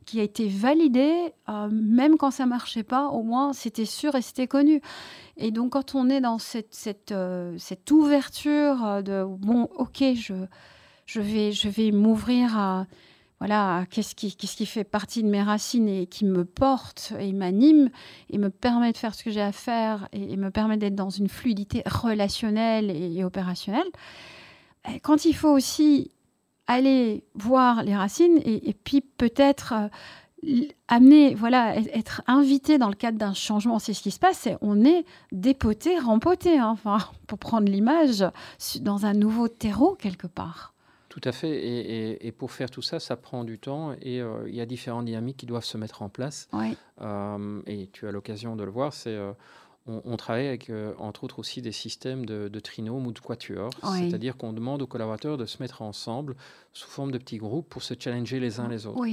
qui 0.05 0.19
a 0.19 0.25
été 0.25 0.49
validé, 0.49 1.33
euh, 1.49 1.69
même 1.71 2.17
quand 2.17 2.33
ça 2.33 2.45
marchait 2.45 2.83
pas, 2.83 3.07
au 3.07 3.23
moins 3.23 3.53
c'était 3.53 3.85
sûr 3.85 4.17
et 4.17 4.23
c'était 4.23 4.49
connu. 4.49 4.81
Et 5.37 5.53
donc 5.53 5.75
quand 5.75 5.95
on 5.95 6.11
est 6.11 6.21
dans 6.21 6.39
cette, 6.39 7.13
euh, 7.13 7.57
ouverture 7.93 9.01
de, 9.05 9.25
bon, 9.25 9.69
ok, 9.77 10.03
je 10.13 11.21
vais, 11.21 11.53
je 11.53 11.69
vais 11.69 11.93
m'ouvrir 11.93 12.59
à 12.59 12.87
voilà, 13.43 13.87
qu'est-ce 13.91 14.15
qui, 14.15 14.67
fait 14.67 14.85
partie 14.85 15.25
de 15.25 15.29
mes 15.29 15.43
racines 15.43 15.89
et 15.89 16.07
qui 16.07 16.25
me 16.25 16.45
porte 16.45 17.13
et 17.19 17.33
m'anime 17.33 17.91
et 18.31 18.39
me 18.39 18.51
permet 18.51 18.93
de 18.93 18.97
faire 18.97 19.17
ce 19.17 19.25
que 19.25 19.33
j'ai 19.33 19.41
à 19.41 19.51
faire 19.51 20.07
et, 20.13 20.37
me 20.37 20.53
permet 20.53 20.77
d'être 20.77 20.95
dans 20.95 21.11
une 21.11 21.27
fluidité 21.27 21.83
relationnelle 21.85 22.89
et, 22.89 23.25
opérationnelle. 23.25 23.89
quand 25.03 25.25
il 25.25 25.35
faut 25.35 25.49
aussi 25.49 26.13
aller 26.69 27.25
voir 27.35 27.83
les 27.83 27.97
racines 27.97 28.39
et, 28.45 28.77
puis 28.85 29.01
peut-être 29.01 29.75
euh, 30.47 30.61
amener, 30.87 31.35
voilà, 31.35 31.77
être 31.77 32.23
invité 32.29 32.79
dans 32.79 32.91
le 32.91 32.95
cadre 32.95 33.19
d'un 33.19 33.35
changement, 33.35 33.81
c'est 33.81 33.93
ce 33.93 34.03
qui 34.03 34.13
se 34.13 34.21
passe, 34.21 34.47
on 34.61 34.85
est 34.85 35.05
dépoté, 35.33 35.99
rempoté, 35.99 36.61
hein, 36.61 36.69
enfin, 36.69 36.99
pour 37.27 37.41
prendre 37.41 37.69
l'image, 37.69 38.25
dans 38.83 39.05
un 39.05 39.15
nouveau 39.15 39.49
terreau 39.49 39.97
quelque 39.97 40.29
part. 40.29 40.73
Tout 41.13 41.21
à 41.25 41.33
fait. 41.33 42.25
Et, 42.25 42.33
pour 42.33 42.53
faire 42.53 42.71
tout 42.71 42.81
ça, 42.81 42.99
ça 42.99 43.17
prend 43.17 43.45
du 43.45 43.59
temps 43.59 43.93
et 44.01 44.23
euh, 44.23 44.49
il 44.49 44.55
y 44.55 44.63
a 44.63 44.67
différentes 44.67 45.05
dynamiques 45.05 45.37
qui 45.37 45.45
doivent 45.45 45.63
se 45.63 45.77
mettre 45.77 46.01
en 46.01 46.09
place. 46.09 46.49
Euh, 47.03 47.61
et 47.67 47.91
tu 47.93 48.09
as 48.09 48.13
l'occasion 48.13 48.57
de 48.57 48.65
le 48.65 48.71
voir, 48.71 48.95
c'est 48.95 49.15
euh, 49.15 49.35
on, 49.85 50.17
travaille 50.17 50.47
avec, 50.47 50.73
entre 50.97 51.25
autres, 51.25 51.39
aussi 51.39 51.61
des 51.61 51.71
systèmes 51.71 52.25
de, 52.25 52.49
de 52.49 52.61
trinôme 52.61 53.07
ou 53.07 53.13
de 53.13 53.19
quatuor. 53.19 53.69
C'est-à-dire 53.83 54.39
qu'on 54.39 54.55
demande 54.55 54.81
aux 54.81 54.87
collaborateurs 54.87 55.37
de 55.37 55.45
se 55.45 55.63
mettre 55.63 55.83
ensemble 55.83 56.35
sous 56.73 56.89
forme 56.89 57.11
de 57.11 57.19
petits 57.19 57.37
groupes 57.37 57.69
pour 57.69 57.83
se 57.83 57.93
challenger 57.99 58.41
les 58.41 58.59
uns 58.59 58.69
les 58.69 58.87
autres. 58.87 59.05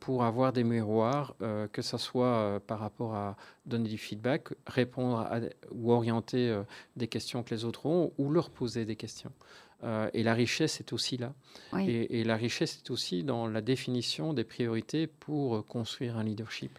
pour 0.00 0.24
avoir 0.24 0.52
des 0.52 0.64
miroirs, 0.64 1.36
que 1.72 1.82
ce 1.82 1.98
soit 1.98 2.58
par 2.66 2.80
rapport 2.80 3.14
à 3.14 3.36
donner 3.64 3.88
du 3.88 3.98
feedback, 3.98 4.48
répondre 4.66 5.24
ou 5.70 5.92
orienter 5.92 6.58
des 6.96 7.06
questions 7.06 7.44
que 7.44 7.54
les 7.54 7.64
autres 7.64 7.86
ont, 7.86 8.12
ou 8.18 8.30
leur 8.30 8.50
poser 8.50 8.86
des 8.86 8.96
questions. 8.96 9.30
Euh, 9.84 10.08
et 10.14 10.22
la 10.22 10.34
richesse 10.34 10.80
est 10.80 10.92
aussi 10.92 11.16
là. 11.16 11.34
Et, 11.78 12.24
la 12.24 12.36
richesse 12.36 12.78
est 12.78 12.90
aussi 12.90 13.22
dans 13.22 13.46
la 13.46 13.60
définition 13.60 14.32
des 14.32 14.44
priorités 14.44 15.06
pour 15.06 15.66
construire 15.66 16.16
un 16.16 16.24
leadership. 16.24 16.78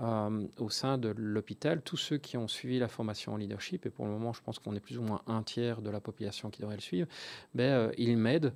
Euh, 0.00 0.46
au 0.58 0.70
sein 0.70 0.96
de 0.96 1.12
l'hôpital, 1.16 1.82
tous 1.82 1.96
ceux 1.96 2.18
qui 2.18 2.36
ont 2.36 2.46
suivi 2.46 2.78
la 2.78 2.86
formation 2.86 3.32
en 3.32 3.36
leadership, 3.36 3.84
et 3.84 3.90
pour 3.90 4.04
le 4.04 4.12
moment 4.12 4.32
je 4.32 4.40
pense 4.40 4.60
qu'on 4.60 4.76
est 4.76 4.80
plus 4.80 4.96
ou 4.96 5.02
moins 5.02 5.22
un 5.26 5.42
tiers 5.42 5.82
de 5.82 5.90
la 5.90 5.98
population 5.98 6.50
qui 6.50 6.60
devrait 6.60 6.76
le 6.76 6.80
suivre, 6.80 7.08
ben, 7.52 7.64
euh, 7.64 7.92
ils 7.98 8.16
m'aident 8.16 8.54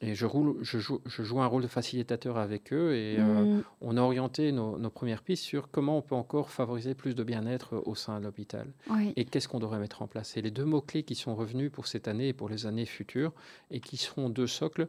et 0.00 0.14
je, 0.14 0.26
roule, 0.26 0.56
je, 0.62 0.78
joue, 0.78 1.00
je, 1.06 1.22
joue, 1.22 1.40
un 1.40 1.46
rôle 1.46 1.62
de 1.62 1.68
facilitateur 1.68 2.36
avec 2.36 2.72
eux 2.72 2.94
et 2.94 3.16
euh, 3.18 3.44
mm. 3.44 3.64
on 3.80 3.96
a 3.96 4.00
orienté 4.00 4.52
nos, 4.52 4.78
premières 4.90 5.22
pistes 5.22 5.42
sur 5.42 5.70
comment 5.70 5.98
on 5.98 6.02
peut 6.02 6.14
encore 6.14 6.50
favoriser 6.50 6.94
plus 6.94 7.14
de 7.14 7.24
bien-être 7.24 7.82
au 7.84 7.94
sein 7.94 8.20
de 8.20 8.24
l'hôpital 8.24 8.68
et 9.16 9.24
qu'est-ce 9.24 9.48
qu'on 9.48 9.58
devrait 9.58 9.78
mettre 9.78 10.02
en 10.02 10.06
place? 10.06 10.36
Et 10.36 10.42
les 10.42 10.50
deux 10.50 10.64
mots-clés 10.64 11.02
qui 11.02 11.14
sont 11.14 11.34
revenus 11.34 11.70
pour 11.72 11.86
cette 11.86 12.06
année 12.06 12.28
et 12.28 12.32
pour 12.32 12.48
les 12.48 12.66
années 12.66 12.86
futures 12.86 13.32
et 13.70 13.80
qui 13.80 13.96
seront 13.96 14.28
deux 14.28 14.46
socles, 14.46 14.88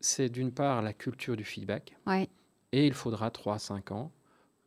c'est 0.00 0.28
d'une 0.28 0.52
part 0.52 0.82
la 0.82 0.92
culture 0.92 1.36
du 1.36 1.44
feedback 1.44 1.96
et 2.72 2.86
il 2.86 2.92
faudra 2.92 3.30
3-5 3.30 3.92
ans 3.92 4.12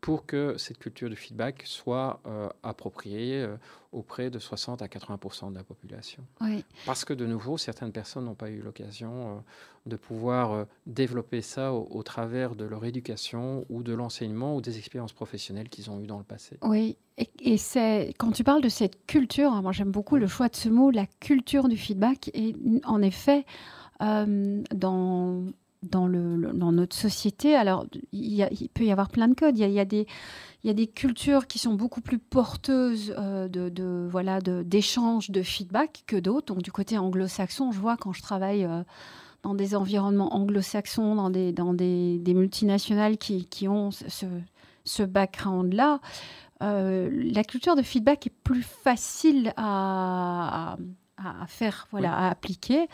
pour 0.03 0.25
que 0.25 0.57
cette 0.57 0.79
culture 0.79 1.09
de 1.09 1.15
feedback 1.15 1.63
soit 1.65 2.19
euh, 2.27 2.49
appropriée 2.61 3.41
euh, 3.41 3.55
auprès 3.93 4.29
de 4.29 4.37
60 4.37 4.81
à 4.81 4.87
80% 4.87 5.51
de 5.51 5.55
la 5.55 5.63
population. 5.63 6.21
Parce 6.85 7.05
que 7.05 7.13
de 7.13 7.25
nouveau, 7.25 7.57
certaines 7.57 7.93
personnes 7.93 8.25
n'ont 8.25 8.35
pas 8.35 8.49
eu 8.49 8.59
l'occasion 8.59 9.11
euh, 9.13 9.39
de 9.85 9.95
pouvoir 9.95 10.65
développer 10.85 11.41
ça 11.41 11.71
au, 11.71 12.03
travers 12.03 12.57
de 12.57 12.65
leur 12.65 12.83
éducation 12.83 13.65
ou 13.69 13.81
de 13.81 13.93
l'enseignement 13.93 14.57
ou 14.57 14.61
des 14.61 14.77
expériences 14.77 15.13
professionnelles 15.13 15.69
qu'ils 15.69 15.89
ont 15.89 16.01
eues 16.01 16.07
dans 16.07 16.17
le 16.17 16.25
passé. 16.25 16.57
Oui, 16.63 16.97
et, 17.39 17.57
c'est 17.57 18.13
quand 18.17 18.31
tu 18.33 18.43
parles 18.43 18.61
de 18.61 18.69
cette 18.69 19.05
culture, 19.05 19.53
hein, 19.53 19.61
moi 19.61 19.71
j'aime 19.71 19.91
beaucoup 19.91 20.17
le 20.17 20.27
choix 20.27 20.49
de 20.49 20.55
ce 20.57 20.67
mot, 20.67 20.91
la 20.91 21.05
culture 21.21 21.69
du 21.69 21.77
feedback. 21.77 22.29
Et 22.33 22.57
en 22.83 23.01
effet, 23.01 23.45
dans 24.01 25.45
dans, 25.83 26.07
notre 26.07 26.95
société. 26.95 27.55
Alors, 27.55 27.85
il, 28.11 28.69
peut 28.73 28.83
y 28.83 28.91
avoir 28.91 29.09
plein 29.09 29.27
de 29.27 29.33
codes. 29.33 29.57
Il 29.57 29.69
y 29.69 29.79
a, 29.79 29.85
des, 30.73 30.87
cultures 30.87 31.47
qui 31.47 31.59
sont 31.59 31.73
beaucoup 31.73 32.01
plus 32.01 32.19
porteuses 32.19 33.13
euh, 33.17 33.47
de, 33.47 34.07
voilà 34.09 34.41
d'échanges, 34.41 35.29
de, 35.29 35.41
feedback 35.41 36.03
que 36.07 36.15
d'autres. 36.15 36.53
Donc, 36.53 36.63
du 36.63 36.71
côté 36.71 36.97
anglo-saxon, 36.97 37.71
je 37.71 37.79
vois 37.79 37.97
quand 37.97 38.13
je 38.13 38.21
travaille 38.21 38.65
euh, 38.65 38.83
dans 39.43 39.55
des 39.55 39.75
environnements 39.75 40.35
anglo-saxons, 40.35 41.15
dans 41.15 41.29
des, 41.29 42.23
multinationales 42.27 43.17
qui, 43.17 43.67
ont 43.67 43.91
ce, 43.91 44.25
ce 44.85 45.03
background-là, 45.03 45.99
euh, 46.63 47.09
la 47.11 47.43
culture 47.43 47.75
de 47.75 47.81
feedback 47.81 48.27
est 48.27 48.33
plus 48.43 48.63
facile 48.63 49.53
à, 49.57 50.77
faire, 51.47 51.87
voilà, 51.91 52.13
à 52.13 52.29
appliquer. 52.29 52.87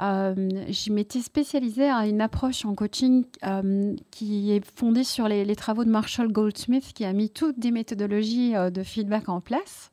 Euh, 0.00 0.34
je 0.68 0.92
m'étais 0.92 1.20
spécialisée 1.20 1.90
à 1.90 2.06
une 2.06 2.20
approche 2.20 2.64
en 2.64 2.74
coaching 2.74 3.24
euh, 3.44 3.96
qui 4.10 4.52
est 4.52 4.64
fondée 4.76 5.02
sur 5.02 5.26
les, 5.26 5.56
travaux 5.56 5.84
de 5.84 5.90
Marshall 5.90 6.30
Goldsmith, 6.30 6.92
qui 6.94 7.04
a 7.04 7.12
mis 7.12 7.30
toutes 7.30 7.58
des 7.58 7.72
méthodologies 7.72 8.54
euh, 8.54 8.70
de 8.70 8.82
feedback 8.82 9.28
en 9.28 9.40
place. 9.40 9.90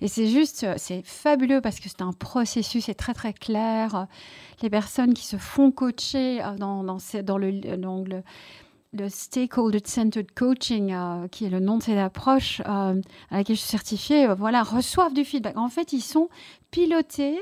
Et 0.00 0.08
c'est 0.08 0.28
juste, 0.28 0.64
c'est 0.78 1.02
fabuleux 1.04 1.60
parce 1.60 1.78
que 1.78 1.88
c'est 1.88 2.00
un 2.00 2.12
processus, 2.12 2.84
c'est 2.86 2.94
très 2.94 3.12
très 3.12 3.34
clair. 3.34 4.06
Les 4.62 4.70
personnes 4.70 5.12
qui 5.12 5.26
se 5.26 5.36
font 5.36 5.72
coacher 5.72 6.40
dans, 6.58 6.82
dans, 6.84 6.96
dans 7.22 7.36
le, 7.36 8.22
le 8.92 9.08
Stakeholder 9.08 9.80
Centered 9.84 10.30
Coaching, 10.32 10.92
euh, 10.92 11.28
qui 11.28 11.44
est 11.44 11.50
le 11.50 11.60
nom 11.60 11.78
de 11.78 11.82
cette 11.82 11.98
approche 11.98 12.60
à 12.64 12.94
laquelle 13.30 13.56
je 13.56 13.60
suis 13.60 13.70
certifiée, 13.70 14.26
voilà, 14.34 14.62
reçoivent 14.62 15.14
du 15.14 15.24
feedback. 15.24 15.56
En 15.56 15.68
fait, 15.68 15.92
ils 15.92 16.00
sont 16.00 16.28
pilotés, 16.70 17.40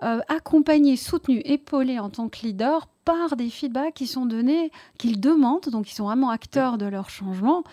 accompagnés, 0.00 0.96
soutenus, 0.96 1.42
épaulés 1.44 1.98
en 1.98 2.10
tant 2.10 2.28
que 2.28 2.40
leader 2.42 2.86
par 3.04 3.36
des 3.36 3.50
feedbacks 3.50 3.94
qui 3.94 4.06
sont 4.06 4.26
donnés, 4.26 4.70
qu'ils 4.98 5.20
demandent, 5.20 5.68
donc 5.70 5.90
ils 5.90 5.94
sont 5.94 6.04
vraiment 6.04 6.30
acteurs 6.30 6.78
de 6.78 6.86
leur 6.86 7.10
changement. 7.10 7.64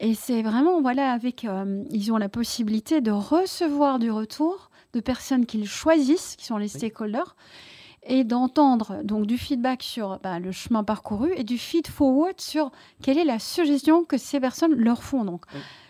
Et 0.00 0.14
c'est 0.14 0.42
vraiment, 0.42 0.80
voilà, 0.80 1.12
avec, 1.12 1.46
ils 1.90 2.12
ont 2.12 2.16
la 2.16 2.28
possibilité 2.28 3.00
de 3.00 3.10
recevoir 3.10 3.98
du 3.98 4.10
retour 4.10 4.70
de 4.92 5.00
personnes 5.00 5.44
qu'ils 5.44 5.66
choisissent, 5.66 6.36
qui 6.36 6.46
sont 6.46 6.56
les 6.56 6.68
stakeholders, 6.68 7.34
et 8.04 8.24
d'entendre 8.24 9.02
donc 9.02 9.26
du 9.26 9.36
feedback 9.36 9.82
sur 9.82 10.18
bah, 10.22 10.38
le 10.38 10.52
chemin 10.52 10.84
parcouru 10.84 11.30
et 11.36 11.44
du 11.44 11.58
feed 11.58 11.88
forward 11.88 12.40
sur 12.40 12.70
quelle 13.02 13.18
est 13.18 13.24
la 13.24 13.38
suggestion 13.38 14.04
que 14.04 14.16
ces 14.16 14.40
personnes 14.40 14.74
leur 14.74 15.02
font. 15.02 15.24
Donc, 15.24 15.44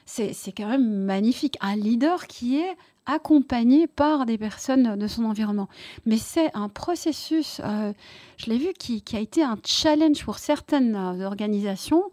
c'est 0.07 0.33
quand 0.57 0.67
même 0.67 1.05
magnifique. 1.05 1.59
Un 1.61 1.77
leader 1.77 2.27
qui 2.27 2.59
est 2.59 2.77
accompagné 3.09 3.87
par 3.87 4.27
des 4.27 4.39
personnes 4.39 4.97
de 4.97 5.07
son 5.09 5.25
environnement. 5.25 5.69
Mais 6.07 6.19
c'est 6.19 6.55
un 6.55 6.69
processus, 6.69 7.61
euh, 7.65 7.93
je 8.37 8.51
l'ai 8.51 8.59
vu, 8.59 8.69
qui, 8.79 9.03
a 9.15 9.19
été 9.19 9.43
un 9.43 9.59
challenge 9.65 10.23
pour 10.25 10.39
certaines 10.39 10.95
euh, 10.95 11.27
organisations, 11.27 12.05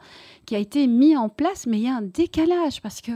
qui 0.45 0.55
a 0.55 0.59
été 0.59 0.87
mis 0.87 1.15
en 1.17 1.29
place, 1.29 1.67
mais 1.67 1.77
il 1.77 1.83
y 1.83 1.87
a 1.87 1.95
un 1.95 2.01
décalage 2.01 2.81
parce 2.81 3.01
que 3.01 3.11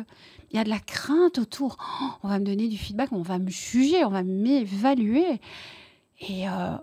il 0.51 0.57
y 0.57 0.59
a 0.59 0.63
de 0.63 0.69
la 0.69 0.79
crainte 0.79 1.37
autour. 1.37 1.77
Oh, 2.01 2.05
on 2.23 2.27
va 2.27 2.39
me 2.39 2.45
donner 2.45 2.67
du 2.67 2.77
feedback, 2.77 3.11
on 3.11 3.21
va 3.21 3.37
me 3.37 3.49
juger, 3.49 4.03
on 4.03 4.09
va 4.09 4.23
m'évaluer. 4.23 5.39
Et, 6.21 6.49
euh, 6.49 6.75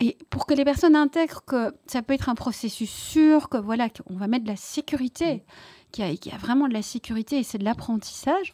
et 0.00 0.18
pour 0.30 0.46
que 0.46 0.54
les 0.54 0.64
personnes 0.64 0.96
intègrent 0.96 1.44
que 1.44 1.72
ça 1.86 2.02
peut 2.02 2.12
être 2.14 2.28
un 2.28 2.34
processus 2.34 2.90
sûr, 2.90 3.48
que 3.48 3.56
voilà, 3.56 3.88
qu'on 3.88 4.16
va 4.16 4.26
mettre 4.26 4.44
de 4.44 4.50
la 4.50 4.56
sécurité, 4.56 5.44
qu'il 5.92 6.04
y, 6.04 6.34
a 6.34 6.36
vraiment 6.38 6.66
de 6.66 6.72
la 6.74 6.82
sécurité 6.82 7.38
et 7.38 7.42
c'est 7.44 7.58
de 7.58 7.64
l'apprentissage, 7.64 8.52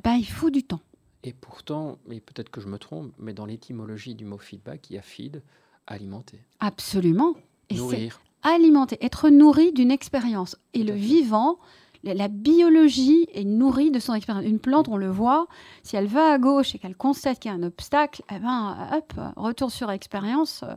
ben, 0.00 0.14
il 0.14 0.26
faut 0.26 0.50
du 0.50 0.62
temps. 0.62 0.80
Et 1.24 1.32
pourtant, 1.32 1.98
mais 2.06 2.20
peut-être 2.20 2.50
que 2.50 2.60
je 2.60 2.68
me 2.68 2.78
trompe, 2.78 3.12
mais 3.18 3.32
dans 3.32 3.46
l'étymologie 3.46 4.14
du 4.14 4.24
mot 4.24 4.38
feedback, 4.38 4.90
il 4.90 4.94
y 4.94 4.98
a 4.98 5.02
feed, 5.02 5.42
alimenter. 5.86 6.40
Absolument. 6.60 7.34
Et 7.70 7.76
Nourrir. 7.76 8.20
Alimenter, 8.42 8.98
être 9.00 9.30
nourri 9.30 9.72
d'une 9.72 9.90
expérience. 9.90 10.56
Et 10.72 10.84
le 10.84 10.94
vivant, 10.94 11.58
la 12.04 12.28
biologie 12.28 13.26
est 13.34 13.44
nourrie 13.44 13.90
de 13.90 13.98
son 13.98 14.14
expérience. 14.14 14.44
Une 14.44 14.60
plante, 14.60 14.88
on 14.88 14.96
le 14.96 15.10
voit, 15.10 15.48
si 15.82 15.96
elle 15.96 16.06
va 16.06 16.32
à 16.32 16.38
gauche 16.38 16.74
et 16.74 16.78
qu'elle 16.78 16.96
constate 16.96 17.40
qu'il 17.40 17.50
y 17.50 17.54
a 17.54 17.56
un 17.56 17.64
obstacle, 17.64 18.22
eh 18.30 18.38
ben, 18.38 18.90
hop, 18.92 19.12
retour 19.36 19.70
sur 19.70 19.90
expérience, 19.90 20.62
euh, 20.62 20.74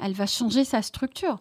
elle 0.00 0.12
va 0.12 0.26
changer 0.26 0.64
sa 0.64 0.82
structure. 0.82 1.38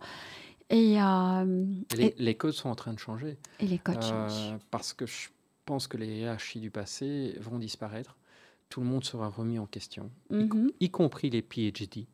Et, 0.70 1.02
euh, 1.02 1.66
les, 1.96 2.36
codes 2.36 2.54
sont 2.54 2.70
en 2.70 2.76
train 2.76 2.94
de 2.94 3.00
changer. 3.00 3.38
Et 3.60 3.68
les 3.68 3.80
codes 3.80 3.98
euh, 3.98 4.30
changent. 4.30 4.60
Parce 4.72 4.94
que 4.94 5.06
je 5.06 5.30
pense 5.66 5.88
que 5.88 5.98
les 5.98 6.08
hiérarchies 6.08 6.60
du 6.60 6.72
passé 6.72 7.36
vont 7.40 7.60
disparaître. 7.60 8.18
Tout 8.70 8.82
le 8.82 8.88
monde 8.88 9.04
sera 9.04 9.30
remis 9.30 9.60
en 9.60 9.68
question, 9.68 10.10
y, 10.32 10.36
mhm. 10.36 10.72
compris 10.92 11.30
les 11.30 11.42
PhD. 11.42 12.08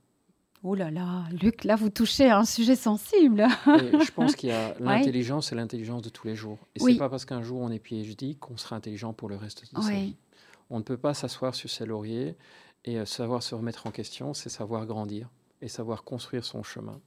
Oh 0.61 0.75
là 0.75 0.91
là, 0.91 1.23
Luc, 1.41 1.63
là 1.63 1.77
vous 1.77 1.89
touchez 1.89 2.29
à 2.29 2.39
un 2.39 2.43
sujet 2.43 2.75
sensible. 2.75 3.47
je 3.65 4.11
pense 4.11 4.35
qu'il 4.35 4.49
y 4.49 4.51
a 4.51 4.75
l'intelligence 4.79 5.53
et 5.53 5.55
l'intelligence 5.55 6.01
de 6.01 6.09
tous 6.09 6.27
les 6.27 6.35
jours. 6.35 6.59
Et 6.75 6.79
c'est 6.79 6.97
pas 6.97 7.07
parce 7.07 7.23
qu'un 7.23 7.41
jour 7.41 7.61
on 7.61 7.71
est 7.71 7.79
PhD 7.79 8.37
qu'on 8.37 8.57
sera 8.57 8.75
intelligent 8.75 9.13
pour 9.13 9.29
le 9.29 9.37
reste 9.37 9.73
de 9.73 9.81
sa 9.81 9.91
vie. 9.91 10.17
On 10.69 10.79
ne 10.79 10.83
peut 10.83 10.97
pas 10.97 11.13
s'asseoir 11.13 11.55
sur 11.55 11.69
ses 11.69 11.85
lauriers 11.85 12.35
et 12.83 12.99
euh, 12.99 13.05
savoir 13.05 13.41
se 13.41 13.55
remettre 13.55 13.87
en 13.87 13.91
question, 13.91 14.33
c'est 14.33 14.49
savoir 14.49 14.85
grandir 14.85 15.29
et 15.61 15.67
savoir 15.67 16.03
construire 16.03 16.45
son 16.45 16.61
chemin. 16.61 16.99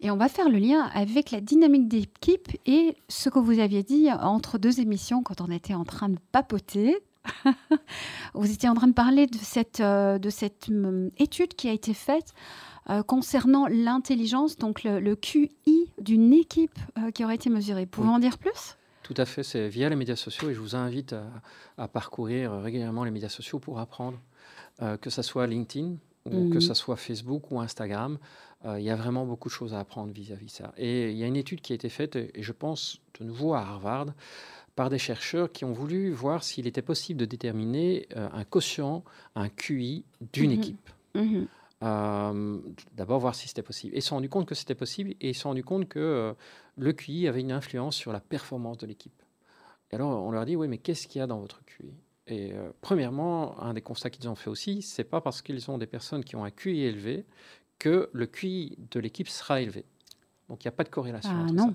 Et 0.00 0.10
on 0.10 0.16
va 0.16 0.28
faire 0.28 0.48
le 0.48 0.58
lien 0.58 0.90
avec 0.94 1.30
la 1.30 1.40
dynamique 1.40 1.88
d'équipe 1.88 2.48
et 2.66 2.96
ce 3.08 3.28
que 3.28 3.38
vous 3.38 3.58
aviez 3.58 3.82
dit 3.82 4.08
entre 4.12 4.58
deux 4.58 4.80
émissions 4.80 5.22
quand 5.22 5.40
on 5.40 5.50
était 5.50 5.74
en 5.74 5.84
train 5.84 6.08
de 6.08 6.18
papoter. 6.32 6.96
vous 8.34 8.50
étiez 8.50 8.68
en 8.68 8.74
train 8.74 8.86
de 8.86 8.92
parler 8.92 9.26
de 9.26 9.38
cette, 9.38 9.80
euh, 9.80 10.18
de 10.18 10.30
cette 10.30 10.68
hum, 10.68 11.10
étude 11.18 11.54
qui 11.54 11.68
a 11.68 11.72
été 11.72 11.92
faite 11.92 12.34
euh, 12.88 13.02
concernant 13.02 13.66
l'intelligence, 13.66 14.56
donc 14.56 14.84
le, 14.84 15.16
QI 15.16 15.50
d'une 16.00 16.32
équipe 16.32 16.78
euh, 16.98 17.10
qui 17.10 17.24
aurait 17.24 17.34
été 17.34 17.50
mesurée. 17.50 17.84
Pouvez-vous 17.84 18.12
en 18.12 18.18
dire 18.20 18.38
plus? 18.38 18.76
Tout 19.02 19.14
à 19.16 19.24
fait, 19.24 19.42
c'est 19.42 19.68
via 19.68 19.88
les 19.88 19.96
médias 19.96 20.14
sociaux 20.14 20.50
et 20.50 20.54
je 20.54 20.60
vous 20.60 20.76
invite 20.76 21.14
à, 21.78 21.88
parcourir 21.88 22.52
régulièrement 22.52 23.02
les 23.02 23.10
médias 23.10 23.28
sociaux 23.28 23.58
pour 23.58 23.80
apprendre, 23.80 24.18
euh, 24.82 24.96
que 24.96 25.10
ce 25.10 25.22
soit 25.22 25.48
LinkedIn 25.48 25.96
ou 26.26 26.50
que 26.50 26.60
ce 26.60 26.68
mhm. 26.68 26.74
soit 26.74 26.96
Facebook 26.96 27.50
ou 27.50 27.60
Instagram. 27.60 28.18
Il 28.78 28.82
y 28.82 28.90
a 28.90 28.96
vraiment 28.96 29.24
beaucoup 29.24 29.48
de 29.48 29.54
choses 29.54 29.74
à 29.74 29.80
apprendre 29.80 30.12
vis-à-vis 30.12 30.46
de 30.46 30.50
ça. 30.50 30.72
Et 30.76 31.10
il 31.10 31.16
y 31.16 31.24
a 31.24 31.26
une 31.26 31.36
étude 31.36 31.60
qui 31.60 31.72
a 31.72 31.76
été 31.76 31.88
faite, 31.88 32.16
et 32.16 32.42
je 32.42 32.52
pense 32.52 33.00
de 33.20 33.24
nouveau 33.24 33.54
à 33.54 33.60
Harvard, 33.60 34.06
par 34.74 34.90
des 34.90 34.98
chercheurs 34.98 35.52
qui 35.52 35.64
ont 35.64 35.72
voulu 35.72 36.10
voir 36.10 36.42
s'il 36.42 36.66
était 36.66 36.82
possible 36.82 37.20
de 37.20 37.24
déterminer 37.24 38.08
un 38.14 38.44
quotient, 38.44 39.04
un 39.34 39.48
QI 39.48 40.04
d'une 40.32 40.50
mhm. 40.50 40.58
équipe. 40.58 40.90
Mhm. 41.14 41.48
Euh, 41.82 42.58
d'abord 42.94 43.20
voir 43.20 43.34
si 43.34 43.48
c'était 43.48 43.62
possible. 43.62 43.94
Et 43.94 43.98
ils 43.98 44.02
se 44.02 44.08
sont 44.08 44.14
rendus 44.14 44.30
compte 44.30 44.46
que 44.46 44.54
c'était 44.54 44.74
possible 44.74 45.10
et 45.20 45.30
ils 45.30 45.34
se 45.34 45.42
sont 45.42 45.50
rendus 45.50 45.64
compte 45.64 45.88
que 45.88 45.98
euh, 45.98 46.32
le 46.76 46.92
QI 46.92 47.28
avait 47.28 47.40
une 47.40 47.52
influence 47.52 47.96
sur 47.96 48.12
la 48.12 48.20
performance 48.20 48.78
de 48.78 48.86
l'équipe. 48.86 49.22
Et 49.90 49.96
alors 49.96 50.22
on 50.24 50.30
leur 50.30 50.42
a 50.42 50.44
dit, 50.46 50.56
oui, 50.56 50.68
mais 50.68 50.78
qu'est-ce 50.78 51.06
qu'il 51.06 51.18
y 51.18 51.22
a 51.22 51.26
dans 51.26 51.38
votre 51.38 51.62
QI? 51.64 51.92
Et 52.28 52.52
euh, 52.54 52.70
premièrement, 52.80 53.60
un 53.62 53.74
des 53.74 53.82
constats 53.82 54.10
qu'ils 54.10 54.28
ont 54.28 54.34
fait 54.34 54.50
aussi, 54.50 54.82
c'est 54.82 55.04
pas 55.04 55.20
parce 55.20 55.42
qu'ils 55.42 55.70
ont 55.70 55.78
des 55.78 55.86
personnes 55.86 56.24
qui 56.24 56.34
ont 56.34 56.44
un 56.44 56.50
QI 56.50 56.82
élevé 56.82 57.26
que 57.78 58.08
le 58.12 58.26
QI 58.26 58.76
de 58.90 59.00
l'équipe 59.00 59.28
sera 59.28 59.60
élevé. 59.60 59.84
Donc 60.48 60.64
il 60.64 60.68
n'y 60.68 60.70
a 60.70 60.72
pas 60.72 60.84
de 60.84 60.88
corrélation. 60.88 61.30
Ah, 61.32 61.52
non, 61.52 61.74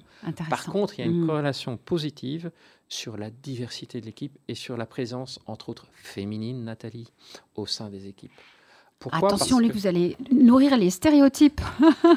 Par 0.50 0.66
contre, 0.66 0.98
il 0.98 1.02
y 1.02 1.04
a 1.04 1.12
une 1.12 1.24
mmh. 1.24 1.28
corrélation 1.28 1.78
positive 1.78 2.52
sur 2.88 3.18
la 3.18 3.30
diversité 3.30 4.00
de 4.00 4.06
l'équipe 4.06 4.38
et 4.48 4.56
sur 4.56 4.78
la 4.78 4.86
présence, 4.86 5.40
entre 5.46 5.70
autres, 5.70 5.88
féminine, 5.94 6.64
Nathalie, 6.64 7.12
au 7.56 7.66
sein 7.66 7.90
des 7.90 8.08
équipes. 8.08 8.32
Attention, 9.12 9.60
Luc, 9.60 9.74
vous 9.74 9.88
allez 9.88 10.16
nourrir 10.32 10.78
les 10.78 10.90
stéréotypes. 10.90 11.62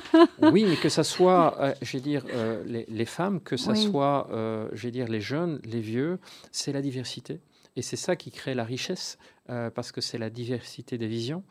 oui, 0.42 0.66
mais 0.68 0.76
que 0.76 0.88
ce 0.88 1.02
soit, 1.02 1.58
euh, 1.60 1.74
je 1.80 1.98
dire, 1.98 2.24
euh, 2.32 2.62
les, 2.88 3.04
femmes, 3.06 3.40
que 3.40 3.56
ce 3.56 3.74
soit, 3.74 4.28
euh, 4.30 4.68
je 4.72 4.88
dire, 4.88 5.08
les 5.08 5.20
jeunes, 5.20 5.60
les 5.64 5.80
vieux, 5.80 6.18
c'est 6.52 6.72
la 6.72 6.82
diversité. 6.82 7.40
Et 7.76 7.82
c'est 7.82 7.96
ça 7.96 8.16
qui 8.16 8.30
crée 8.30 8.54
la 8.54 8.64
richesse, 8.64 9.18
parce 9.46 9.92
que 9.92 10.00
c'est 10.00 10.18
la 10.18 10.30
diversité 10.30 10.96
des 10.96 11.08
visions. 11.08 11.42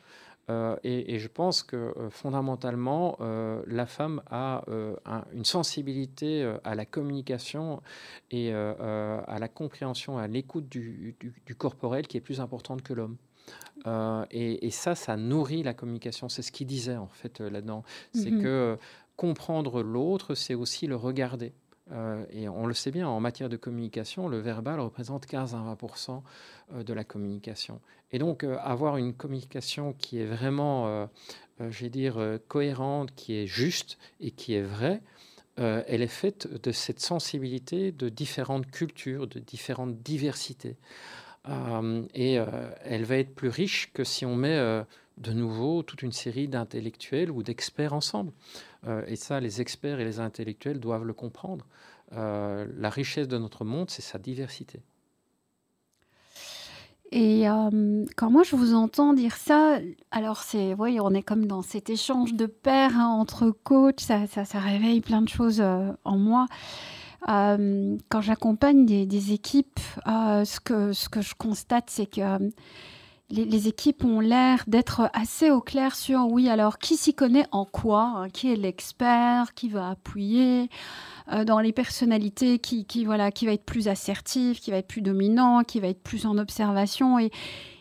Et, 0.50 1.20
je 1.20 1.28
pense 1.28 1.64
que 1.64 1.94
fondamentalement, 2.10 3.18
la 3.66 3.86
femme 3.86 4.22
a 4.30 4.64
une 5.34 5.46
sensibilité 5.46 6.44
à 6.64 6.76
la 6.76 6.86
communication 6.86 7.82
et 8.32 8.54
à 8.54 9.38
la 9.40 9.48
compréhension, 9.48 10.18
à 10.18 10.28
l'écoute 10.28 10.68
du, 10.70 11.16
du 11.46 11.56
corporel 11.56 12.08
qui 12.08 12.18
est 12.18 12.22
plus 12.22 12.42
importante 12.42 12.82
que 12.82 12.94
l'homme. 12.94 13.18
Euh, 13.86 14.26
et, 14.32 14.70
ça, 14.72 14.96
ça 14.96 15.18
nourrit 15.18 15.64
la 15.64 15.74
communication. 15.74 16.30
C'est 16.30 16.42
ce 16.42 16.52
qu'il 16.52 16.68
disait 16.68 16.96
en 16.96 17.08
fait 17.08 17.42
euh, 17.42 17.50
là-dedans. 17.50 17.84
C'est 18.14 18.32
mhm. 18.32 18.42
que 18.42 18.48
euh, 18.48 18.76
comprendre 19.18 19.84
l'autre, 19.84 20.36
c'est 20.36 20.56
aussi 20.56 20.88
le 20.88 20.96
regarder. 20.96 21.54
Et 22.32 22.50
on 22.50 22.66
le 22.66 22.74
sait 22.74 22.92
bien, 22.92 23.08
en 23.08 23.20
matière 23.20 23.50
de 23.50 23.58
communication, 23.58 24.28
le 24.28 24.40
verbal 24.40 24.80
représente 24.80 25.26
15 25.26 25.54
à 25.54 25.60
20% 25.60 26.22
de 26.84 26.94
la 26.94 27.04
communication. 27.04 27.82
Et 28.12 28.20
donc, 28.20 28.44
avoir 28.44 28.98
une 28.98 29.14
communication 29.14 29.94
qui 29.94 30.20
est 30.20 30.26
vraiment, 30.26 31.08
je 31.60 31.84
vais 31.84 31.90
dire, 31.90 32.40
cohérente, 32.48 33.14
qui 33.16 33.36
est 33.36 33.46
juste 33.46 34.00
et 34.20 34.32
qui 34.32 34.56
est 34.56 34.64
vraie, 34.64 35.02
elle 35.58 36.02
est 36.02 36.08
faite 36.08 36.48
de 36.64 36.72
cette 36.72 37.00
sensibilité 37.00 37.92
de 37.92 38.10
différentes 38.10 38.72
cultures, 38.72 39.28
de 39.28 39.40
différentes 39.40 40.02
diversités. 40.02 40.78
Euh, 41.50 42.04
et 42.14 42.40
euh, 42.40 42.46
elle 42.84 43.04
va 43.04 43.18
être 43.18 43.36
plus 43.36 43.50
riche 43.50 43.92
que 43.94 44.04
si 44.04 44.26
on 44.26 44.36
met 44.36 44.58
euh, 44.58 44.84
de 45.18 45.34
nouveau 45.34 45.84
toute 45.84 46.02
une 46.02 46.12
série 46.12 46.48
d'intellectuels 46.48 47.32
ou 47.32 47.44
d'experts 47.44 47.94
ensemble. 47.94 48.32
Et 49.08 49.16
ça, 49.16 49.40
les 49.40 49.62
experts 49.62 50.00
et 50.00 50.06
les 50.06 50.20
intellectuels 50.20 50.80
doivent 50.80 51.06
le 51.06 51.14
comprendre. 51.14 51.66
la 52.12 52.90
richesse 52.90 53.28
de 53.28 53.38
notre 53.38 53.66
monde, 53.66 53.90
c'est 53.90 54.02
sa 54.02 54.20
diversité. 54.20 54.82
Et 57.12 57.46
quand 58.18 58.32
moi 58.32 58.44
je 58.44 58.56
vous 58.56 58.74
entends 58.74 59.14
dire 59.14 59.36
ça, 59.36 59.78
alors 60.12 60.42
c'est, 60.42 60.74
oui, 60.74 61.00
on 61.00 61.14
est 61.14 61.22
comme 61.22 61.46
dans 61.46 61.62
cet 61.62 61.90
échange 61.90 62.34
de 62.34 62.46
pairs 62.48 62.98
hein, 62.98 63.08
entre 63.08 63.52
coachs, 63.52 64.02
ça, 64.02 64.28
ça, 64.28 64.60
réveille 64.60 65.02
plein 65.02 65.22
de 65.22 65.30
choses 65.30 65.64
en 66.04 66.18
moi. 66.18 66.48
Euh, 67.30 67.98
quand 68.10 68.22
j'accompagne 68.22 68.86
des, 68.86 69.34
équipes, 69.34 69.80
euh, 70.08 70.44
ce, 70.46 70.60
que, 70.60 70.94
ce 70.94 71.08
que 71.08 71.22
je 71.22 71.36
constate, 71.36 71.90
c'est 71.90 72.06
que 72.06 72.52
euh, 73.32 73.46
les, 73.46 73.68
équipes 73.68 74.04
ont 74.04 74.20
l'air 74.20 74.64
d'être 74.68 75.10
assez 75.14 75.50
au 75.50 75.62
clair 75.62 75.96
sur, 75.96 76.28
oui, 76.28 76.50
alors 76.50 76.78
qui 76.78 76.98
s'y 76.98 77.14
connaît 77.14 77.46
en 77.52 77.66
quoi, 77.66 78.14
hein, 78.16 78.30
qui 78.30 78.52
est 78.52 78.56
l'expert, 78.56 79.54
qui 79.54 79.70
va 79.70 79.90
appuyer 79.90 80.70
dans 81.46 81.62
les 81.62 81.72
personnalités, 81.72 82.60
qui, 82.60 82.86
qui, 82.86 83.06
voilà, 83.06 83.32
qui 83.32 83.46
va 83.46 83.54
être 83.54 83.64
plus 83.64 83.88
assertif, 83.88 84.60
qui 84.60 84.72
va 84.72 84.78
être 84.78 84.90
plus 84.90 85.02
dominant, 85.02 85.64
qui 85.64 85.80
va 85.80 85.88
être 85.88 86.04
plus 86.04 86.26
en 86.26 86.38
observation. 86.38 87.18
Et, 87.18 87.32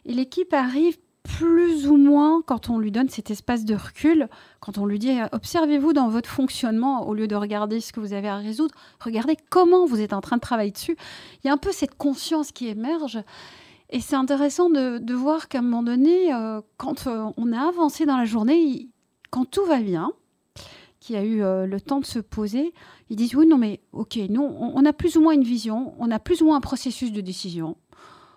et 0.04 0.12
l'équipe 0.12 0.52
arrive 0.52 0.96
plus 1.22 1.86
ou 1.86 1.96
moins, 1.96 2.42
quand 2.44 2.68
on 2.68 2.78
lui 2.78 2.90
donne 2.90 3.08
cet 3.08 3.30
espace 3.30 3.64
de 3.64 3.74
recul, 3.74 4.28
quand 4.60 4.78
on 4.78 4.86
lui 4.86 4.98
dit 4.98 5.18
observez-vous 5.30 5.92
dans 5.92 6.08
votre 6.08 6.28
fonctionnement, 6.28 7.06
au 7.06 7.14
lieu 7.14 7.28
de 7.28 7.36
regarder 7.36 7.80
ce 7.80 7.92
que 7.92 8.00
vous 8.00 8.12
avez 8.12 8.28
à 8.28 8.36
résoudre, 8.36 8.74
regardez 9.00 9.36
comment 9.50 9.86
vous 9.86 10.00
êtes 10.00 10.12
en 10.12 10.20
train 10.20 10.36
de 10.36 10.40
travailler 10.40 10.72
dessus. 10.72 10.96
Il 11.42 11.46
y 11.46 11.50
a 11.50 11.52
un 11.52 11.58
peu 11.58 11.72
cette 11.72 11.94
conscience 11.94 12.50
qui 12.50 12.68
émerge. 12.68 13.20
Et 13.94 14.00
c'est 14.00 14.16
intéressant 14.16 14.70
de, 14.70 15.14
voir 15.14 15.48
qu'à 15.48 15.58
un 15.58 15.62
moment 15.62 15.82
donné, 15.82 16.32
euh, 16.32 16.62
quand 16.78 17.06
euh, 17.06 17.26
on 17.36 17.52
a 17.52 17.68
avancé 17.68 18.06
dans 18.06 18.16
la 18.16 18.24
journée, 18.24 18.88
quand 19.30 19.44
tout 19.44 19.66
va 19.66 19.80
bien, 19.80 20.12
qu'il 20.98 21.14
y 21.14 21.18
a 21.18 21.22
eu 21.22 21.42
euh, 21.42 21.66
le 21.66 21.78
temps 21.78 22.00
de 22.00 22.06
se 22.06 22.18
poser, 22.18 22.72
ils 23.10 23.16
disent 23.16 23.34
oui, 23.34 23.46
non, 23.46 23.58
mais 23.58 23.80
ok, 23.92 24.16
nous, 24.30 24.42
on, 24.42 24.84
a 24.86 24.94
plus 24.94 25.16
ou 25.16 25.20
moins 25.20 25.34
une 25.34 25.44
vision, 25.44 25.94
on 25.98 26.10
a 26.10 26.18
plus 26.18 26.40
ou 26.40 26.46
moins 26.46 26.56
un 26.56 26.62
processus 26.62 27.12
de 27.12 27.20
décision, 27.20 27.76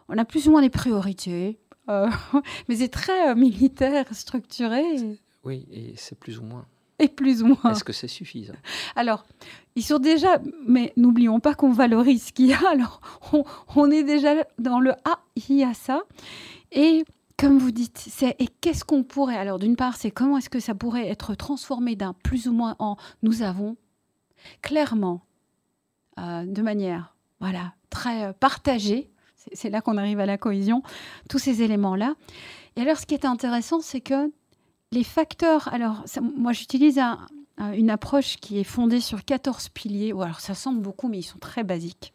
on 0.09 0.17
a 0.17 0.25
plus 0.25 0.49
ou 0.49 0.51
moins 0.51 0.61
des 0.61 0.69
priorités, 0.69 1.57
mais 1.87 2.75
c'est 2.75 2.89
très 2.89 3.33
militaire, 3.35 4.13
structuré. 4.13 4.83
Oui, 5.45 5.65
et 5.71 5.93
c'est 5.95 6.19
plus 6.19 6.37
ou 6.39 6.43
moins. 6.43 6.65
Et 6.99 7.07
plus 7.07 7.43
ou 7.43 7.47
moins. 7.47 7.71
Est-ce 7.71 7.83
que 7.83 7.93
c'est 7.93 8.07
suffisant? 8.07 8.53
Alors, 8.95 9.25
ils 9.75 9.83
sont 9.83 9.99
déjà, 9.99 10.39
mais 10.65 10.93
n'oublions 10.95 11.39
pas 11.39 11.53
qu'on 11.53 11.71
valorise 11.71 12.27
ce 12.27 12.31
qu'il 12.31 12.47
y 12.47 12.53
a. 12.53 12.59
Alors, 12.71 13.01
on, 13.75 13.91
est 13.91 14.03
déjà 14.03 14.45
dans 14.59 14.79
le 14.79 14.93
ah, 15.03 15.19
il 15.35 15.57
y 15.57 15.63
a 15.63 15.73
ça. 15.73 16.03
Et 16.71 17.03
comme 17.37 17.57
vous 17.57 17.71
dites, 17.71 17.97
c'est 17.97 18.35
et 18.39 18.47
qu'est-ce 18.47 18.85
qu'on 18.85 19.03
pourrait 19.03 19.37
Alors, 19.37 19.59
d'une 19.59 19.75
part, 19.75 19.97
c'est 19.97 20.11
comment 20.11 20.37
est-ce 20.37 20.49
que 20.49 20.59
ça 20.59 20.73
pourrait 20.73 21.07
être 21.07 21.35
transformé 21.35 21.95
d'un 21.95 22.13
plus 22.13 22.47
ou 22.47 22.53
moins 22.53 22.75
en 22.79 22.95
nous 23.23 23.41
avons? 23.41 23.75
Clairement, 24.61 25.25
euh, 26.19 26.45
de 26.45 26.61
manière 26.61 27.15
voilà 27.39 27.73
très 27.89 28.25
euh, 28.25 28.33
partagée. 28.33 29.09
C'est 29.53 29.69
là 29.69 29.81
qu'on 29.81 29.97
arrive 29.97 30.19
à 30.19 30.25
la 30.25 30.37
cohésion. 30.37 30.81
Tous 31.29 31.39
ces 31.39 31.61
éléments-là. 31.61 32.15
Et 32.77 32.81
alors, 32.81 32.97
ce 32.97 33.05
qui 33.05 33.13
est 33.13 33.25
intéressant, 33.25 33.79
c'est 33.79 34.01
que 34.01 34.31
les 34.95 35.03
facteurs, 35.03 35.71
alors 35.73 36.03
moi 36.37 36.53
j'utilise 36.53 36.99
une 37.59 37.89
approche 37.89 38.37
qui 38.37 38.59
est 38.59 38.63
fondée 38.63 39.01
sur 39.01 39.23
14 39.23 39.69
piliers. 39.69 40.11
alors 40.11 40.39
ça 40.39 40.55
semble 40.55 40.81
beaucoup, 40.81 41.07
mais 41.07 41.19
ils 41.19 41.23
sont 41.23 41.37
très 41.37 41.63
basiques. 41.63 42.13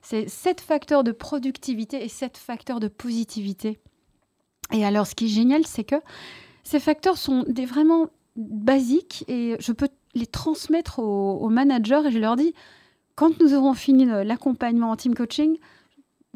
C'est 0.00 0.28
7 0.28 0.60
facteurs 0.60 1.04
de 1.04 1.12
productivité 1.12 2.04
et 2.04 2.08
7 2.08 2.38
facteurs 2.38 2.80
de 2.80 2.88
positivité. 2.88 3.78
Et 4.72 4.84
alors 4.84 5.06
ce 5.06 5.14
qui 5.14 5.26
est 5.26 5.28
génial, 5.28 5.66
c'est 5.66 5.84
que 5.84 5.96
ces 6.62 6.80
facteurs 6.80 7.18
sont 7.18 7.44
des 7.48 7.66
vraiment 7.66 8.06
basiques 8.36 9.24
et 9.28 9.56
je 9.58 9.72
peux 9.72 9.88
les 10.14 10.26
transmettre 10.26 11.00
aux 11.00 11.48
managers 11.48 12.02
et 12.06 12.10
je 12.10 12.18
leur 12.18 12.36
dis, 12.36 12.54
quand 13.16 13.40
nous 13.40 13.54
aurons 13.54 13.74
fini 13.74 14.06
l'accompagnement 14.06 14.90
en 14.90 14.96
team 14.96 15.14
coaching, 15.14 15.58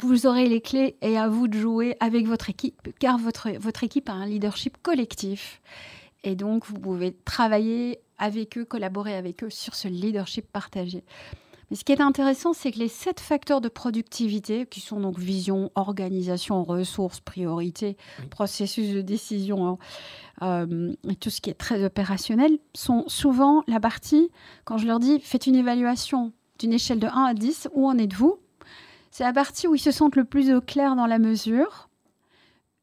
vous 0.06 0.26
aurez 0.26 0.46
les 0.48 0.60
clés 0.60 0.96
et 1.02 1.16
à 1.18 1.28
vous 1.28 1.48
de 1.48 1.58
jouer 1.58 1.96
avec 2.00 2.26
votre 2.26 2.50
équipe, 2.50 2.88
car 2.98 3.18
votre, 3.18 3.50
votre 3.58 3.84
équipe 3.84 4.08
a 4.08 4.12
un 4.12 4.26
leadership 4.26 4.76
collectif. 4.82 5.60
Et 6.24 6.34
donc, 6.34 6.66
vous 6.66 6.78
pouvez 6.78 7.16
travailler 7.24 8.00
avec 8.18 8.58
eux, 8.58 8.64
collaborer 8.64 9.14
avec 9.14 9.44
eux 9.44 9.50
sur 9.50 9.74
ce 9.74 9.88
leadership 9.88 10.46
partagé. 10.50 11.04
Mais 11.70 11.76
ce 11.76 11.84
qui 11.84 11.92
est 11.92 12.00
intéressant, 12.00 12.54
c'est 12.54 12.72
que 12.72 12.78
les 12.78 12.88
sept 12.88 13.20
facteurs 13.20 13.60
de 13.60 13.68
productivité, 13.68 14.66
qui 14.66 14.80
sont 14.80 15.00
donc 15.00 15.18
vision, 15.18 15.70
organisation, 15.74 16.64
ressources, 16.64 17.20
priorité, 17.20 17.96
processus 18.30 18.94
de 18.94 19.02
décision 19.02 19.66
hein, 19.66 19.78
euh, 20.42 20.94
et 21.08 21.14
tout 21.14 21.30
ce 21.30 21.40
qui 21.40 21.50
est 21.50 21.54
très 21.54 21.84
opérationnel, 21.84 22.58
sont 22.74 23.04
souvent 23.06 23.62
la 23.66 23.80
partie, 23.80 24.30
quand 24.64 24.78
je 24.78 24.86
leur 24.86 24.98
dis, 24.98 25.20
faites 25.20 25.46
une 25.46 25.56
évaluation 25.56 26.32
d'une 26.58 26.72
échelle 26.72 27.00
de 27.00 27.06
1 27.06 27.10
à 27.10 27.34
10, 27.34 27.68
où 27.74 27.86
en 27.86 27.98
êtes-vous? 27.98 28.38
C'est 29.10 29.24
la 29.24 29.32
partie 29.32 29.66
où 29.66 29.74
ils 29.74 29.80
se 29.80 29.90
sentent 29.90 30.16
le 30.16 30.24
plus 30.24 30.52
au 30.52 30.60
clair 30.60 30.96
dans 30.96 31.06
la 31.06 31.18
mesure. 31.18 31.88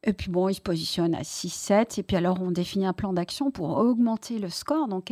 Et 0.04 0.14
puis 0.14 0.30
bon, 0.30 0.50
ils 0.50 0.56
se 0.56 0.62
positionnent 0.62 1.16
à 1.16 1.24
6-7. 1.24 2.00
Et 2.00 2.04
puis 2.04 2.16
alors, 2.16 2.42
on 2.42 2.52
définit 2.52 2.86
un 2.86 2.94
plan 2.94 3.14
d'action 3.14 3.52
pour 3.52 3.78
augmenter 3.78 4.40
le 4.40 4.50
score. 4.50 4.88
Donc, 4.88 5.12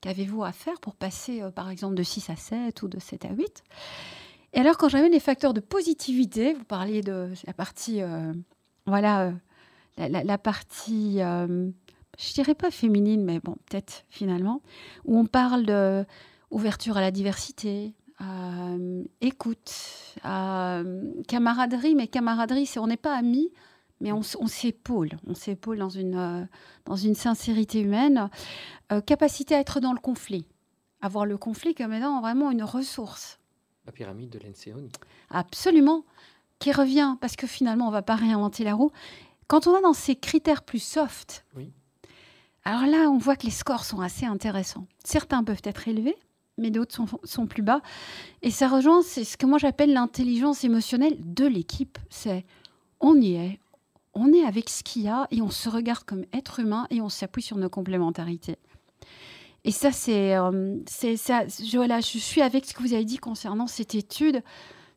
qu'avez-vous 0.00 0.44
à 0.44 0.52
faire 0.52 0.78
pour 0.80 0.94
passer, 0.94 1.42
euh, 1.42 1.50
par 1.50 1.70
exemple, 1.70 1.94
de 1.94 2.02
6 2.02 2.30
à 2.30 2.36
7 2.36 2.82
ou 2.82 2.88
de 2.88 2.98
7 2.98 3.24
à 3.24 3.32
8 3.32 3.64
Et 4.52 4.60
alors, 4.60 4.76
quand 4.76 4.88
j'avais 4.88 5.08
les 5.08 5.20
facteurs 5.20 5.54
de 5.54 5.60
positivité, 5.60 6.52
vous 6.52 6.64
parliez 6.64 7.00
de 7.00 7.30
la 7.46 7.54
partie, 7.54 8.02
euh, 8.02 8.32
voilà, 8.86 9.32
euh, 9.98 10.08
la, 10.08 10.38
partie, 10.38 11.18
je 11.18 12.32
dirais 12.34 12.54
pas 12.54 12.70
féminine, 12.70 13.24
mais 13.24 13.40
bon, 13.40 13.56
peut-être 13.70 14.04
finalement, 14.10 14.60
où 15.06 15.18
on 15.18 15.24
parle 15.24 15.64
de 15.64 16.04
ouverture 16.50 16.98
à 16.98 17.00
la 17.00 17.10
diversité, 17.10 17.94
euh, 18.20 19.04
écoute, 19.20 19.72
euh, 20.24 21.12
camaraderie, 21.28 21.94
mais 21.94 22.08
camaraderie, 22.08 22.66
c'est 22.66 22.78
on 22.78 22.86
n'est 22.86 22.96
pas 22.96 23.14
amis, 23.14 23.50
mais 24.00 24.12
on, 24.12 24.22
s'épaule, 24.22 25.10
on 25.26 25.34
s'épaule 25.34 25.78
dans 25.78 25.88
une, 25.88 26.16
euh, 26.16 26.44
dans 26.84 26.96
une 26.96 27.14
sincérité 27.14 27.80
humaine. 27.80 28.30
capacité 29.06 29.54
à 29.54 29.60
être 29.60 29.80
dans 29.80 29.92
le 29.92 30.00
conflit, 30.00 30.46
avoir 31.00 31.26
le 31.26 31.36
conflit 31.36 31.74
comme 31.74 31.92
étant 31.92 32.20
vraiment 32.20 32.50
une 32.50 32.62
ressource. 32.62 33.38
La 33.86 33.92
pyramide 33.92 34.30
de 34.30 34.38
l'Enseoni. 34.38 34.90
Absolument, 35.30 36.04
qui 36.58 36.72
revient, 36.72 37.16
parce 37.20 37.36
que 37.36 37.46
finalement, 37.46 37.86
on 37.86 37.90
ne 37.90 37.94
va 37.94 38.02
pas 38.02 38.16
réinventer 38.16 38.64
la 38.64 38.74
roue. 38.74 38.90
Quand 39.46 39.66
on 39.66 39.72
va 39.72 39.80
dans 39.80 39.92
ces 39.92 40.16
critères 40.16 40.62
plus 40.62 40.82
soft, 40.82 41.44
oui. 41.54 41.72
alors 42.64 42.86
là, 42.86 43.08
on 43.10 43.18
voit 43.18 43.36
que 43.36 43.44
les 43.44 43.52
scores 43.52 43.84
sont 43.84 44.00
assez 44.00 44.26
intéressants. 44.26 44.86
Certains 45.04 45.44
peuvent 45.44 45.62
être 45.64 45.86
élevés, 45.86 46.16
mais 46.58 46.70
d'autres 46.70 46.94
sont, 47.24 47.46
plus 47.46 47.62
bas. 47.62 47.80
Et 48.42 48.50
ça 48.50 48.68
rejoint, 48.68 49.02
c'est 49.02 49.24
ce 49.24 49.36
que 49.36 49.46
moi 49.46 49.58
j'appelle 49.58 49.92
l'intelligence 49.92 50.64
émotionnelle 50.64 51.16
de 51.20 51.46
l'équipe. 51.46 51.98
C'est 52.10 52.44
on 53.00 53.20
y 53.20 53.34
est, 53.34 53.60
on 54.14 54.32
est 54.32 54.44
avec 54.44 54.70
ce 54.70 54.82
qu'il 54.82 55.02
y 55.02 55.08
a 55.08 55.26
et 55.30 55.42
on 55.42 55.50
se 55.50 55.68
regarde 55.68 56.04
comme 56.04 56.24
être 56.32 56.60
humain 56.60 56.86
et 56.90 57.00
on 57.00 57.08
s'appuie 57.08 57.42
sur 57.42 57.58
nos 57.58 57.68
complémentarités. 57.68 58.56
Et 59.64 59.72
ça, 59.72 59.90
c'est, 59.90 60.36
euh, 60.36 60.78
ça. 60.86 61.46
Je, 61.48 61.76
voilà, 61.76 62.00
je 62.00 62.18
suis 62.18 62.40
avec 62.40 62.64
ce 62.64 62.72
que 62.72 62.82
vous 62.82 62.94
avez 62.94 63.04
dit 63.04 63.18
concernant 63.18 63.66
cette 63.66 63.94
étude. 63.94 64.42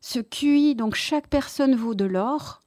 Ce 0.00 0.20
QI, 0.20 0.74
donc 0.76 0.94
chaque 0.94 1.26
personne 1.26 1.74
vaut 1.74 1.94
de 1.94 2.04
l'or. 2.04 2.62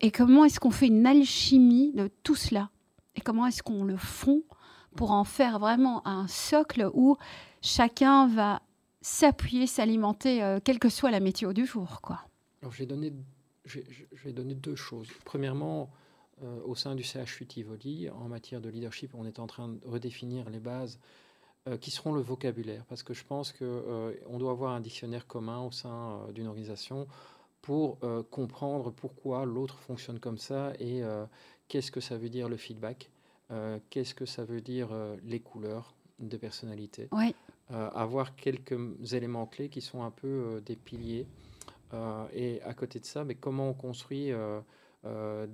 Et 0.00 0.10
comment 0.10 0.44
est-ce 0.44 0.60
qu'on 0.60 0.70
fait 0.70 0.86
une 0.86 1.06
alchimie 1.06 1.92
de 1.94 2.08
tout 2.22 2.36
cela? 2.36 2.70
Et 3.16 3.20
comment 3.20 3.46
est-ce 3.46 3.62
qu'on 3.62 3.84
le 3.84 3.96
fond 3.96 4.42
pour 4.94 5.10
en 5.10 5.24
faire 5.24 5.58
vraiment 5.58 6.06
un 6.06 6.28
socle 6.28 6.90
où 6.94 7.16
chacun 7.66 8.28
va 8.28 8.62
s'appuyer, 9.02 9.66
s'alimenter, 9.66 10.42
euh, 10.42 10.60
quelle 10.62 10.78
que 10.78 10.88
soit 10.88 11.10
la 11.10 11.20
météo 11.20 11.52
du 11.52 11.66
jour. 11.66 12.00
Quoi. 12.00 12.20
Alors, 12.62 12.72
je 12.72 12.78
vais 12.78 12.86
donner, 12.86 13.12
je, 13.64 13.80
vais 14.24 14.32
donner 14.32 14.54
deux 14.54 14.76
choses. 14.76 15.08
Premièrement, 15.24 15.90
euh, 16.42 16.60
au 16.64 16.74
sein 16.74 16.94
du 16.94 17.02
CHU 17.02 17.46
Tivoli, 17.46 18.08
en 18.10 18.28
matière 18.28 18.60
de 18.60 18.68
leadership, 18.68 19.14
on 19.14 19.26
est 19.26 19.38
en 19.38 19.46
train 19.46 19.68
de 19.68 19.80
redéfinir 19.84 20.48
les 20.48 20.60
bases 20.60 20.98
euh, 21.68 21.76
qui 21.76 21.90
seront 21.90 22.12
le 22.12 22.20
vocabulaire, 22.20 22.84
parce 22.86 23.02
que 23.02 23.14
je 23.14 23.24
pense 23.24 23.52
qu'on 23.52 24.38
doit 24.38 24.52
avoir 24.52 24.72
un 24.72 24.80
dictionnaire 24.80 25.26
commun 25.26 25.60
au 25.60 25.72
sein 25.72 26.26
d'une 26.32 26.46
organisation 26.46 27.06
pour 27.62 27.98
comprendre 28.30 28.92
pourquoi 28.92 29.44
l'autre 29.44 29.80
fonctionne 29.80 30.20
comme 30.20 30.38
ça 30.38 30.72
et 30.78 31.02
qu'est-ce 31.66 31.90
que 31.90 31.98
ça 31.98 32.16
veut 32.16 32.28
dire 32.28 32.48
le 32.48 32.56
feedback, 32.56 33.10
qu'est-ce 33.90 34.14
que 34.14 34.24
ça 34.24 34.44
veut 34.44 34.60
dire 34.60 34.90
les 35.24 35.40
couleurs 35.40 35.95
de 36.18 36.36
personnalité. 36.36 37.08
Euh, 37.72 37.90
avoir 37.94 38.36
quelques 38.36 38.78
éléments 39.12 39.46
clés 39.46 39.68
qui 39.68 39.80
sont 39.80 40.04
un 40.04 40.12
peu 40.12 40.28
euh, 40.28 40.60
des 40.60 40.76
piliers. 40.76 41.26
Euh, 41.94 42.26
et 42.32 42.62
à 42.62 42.74
côté 42.74 43.00
de 43.00 43.04
ça, 43.04 43.24
mais 43.24 43.34
comment 43.34 43.70
on 43.70 43.74
construit 43.74 44.32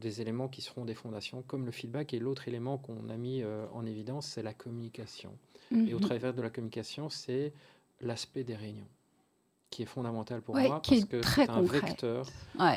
des 0.01 0.23
éléments 0.23 0.49
qui 0.49 0.63
seront 0.63 0.87
des 0.87 0.95
fondations, 0.95 1.43
comme 1.43 1.67
le 1.67 1.73
feedback. 1.73 2.15
Et 2.15 2.19
l'autre 2.19 2.49
élément 2.49 2.79
qu'on 2.79 3.11
a 3.11 3.17
mis 3.19 3.45
en 3.75 3.85
évidence, 3.85 4.27
c'est 4.27 4.43
la 4.43 4.55
communication. 4.55 5.37
Et 5.71 5.93
au 5.93 5.99
mhm. 5.99 6.07
travers 6.07 6.33
de 6.33 6.41
la 6.41 6.49
communication, 6.49 7.11
c'est 7.11 7.53
l'aspect 8.01 8.45
des 8.45 8.57
réunions 8.57 8.89
qui 9.69 9.83
est 9.83 9.87
fondamental 9.87 10.41
pour 10.43 10.55
moi 10.55 10.81
parce 10.83 11.05
que 11.05 11.23
c'est 11.23 11.49
un 11.51 11.63
vecteur 11.63 12.27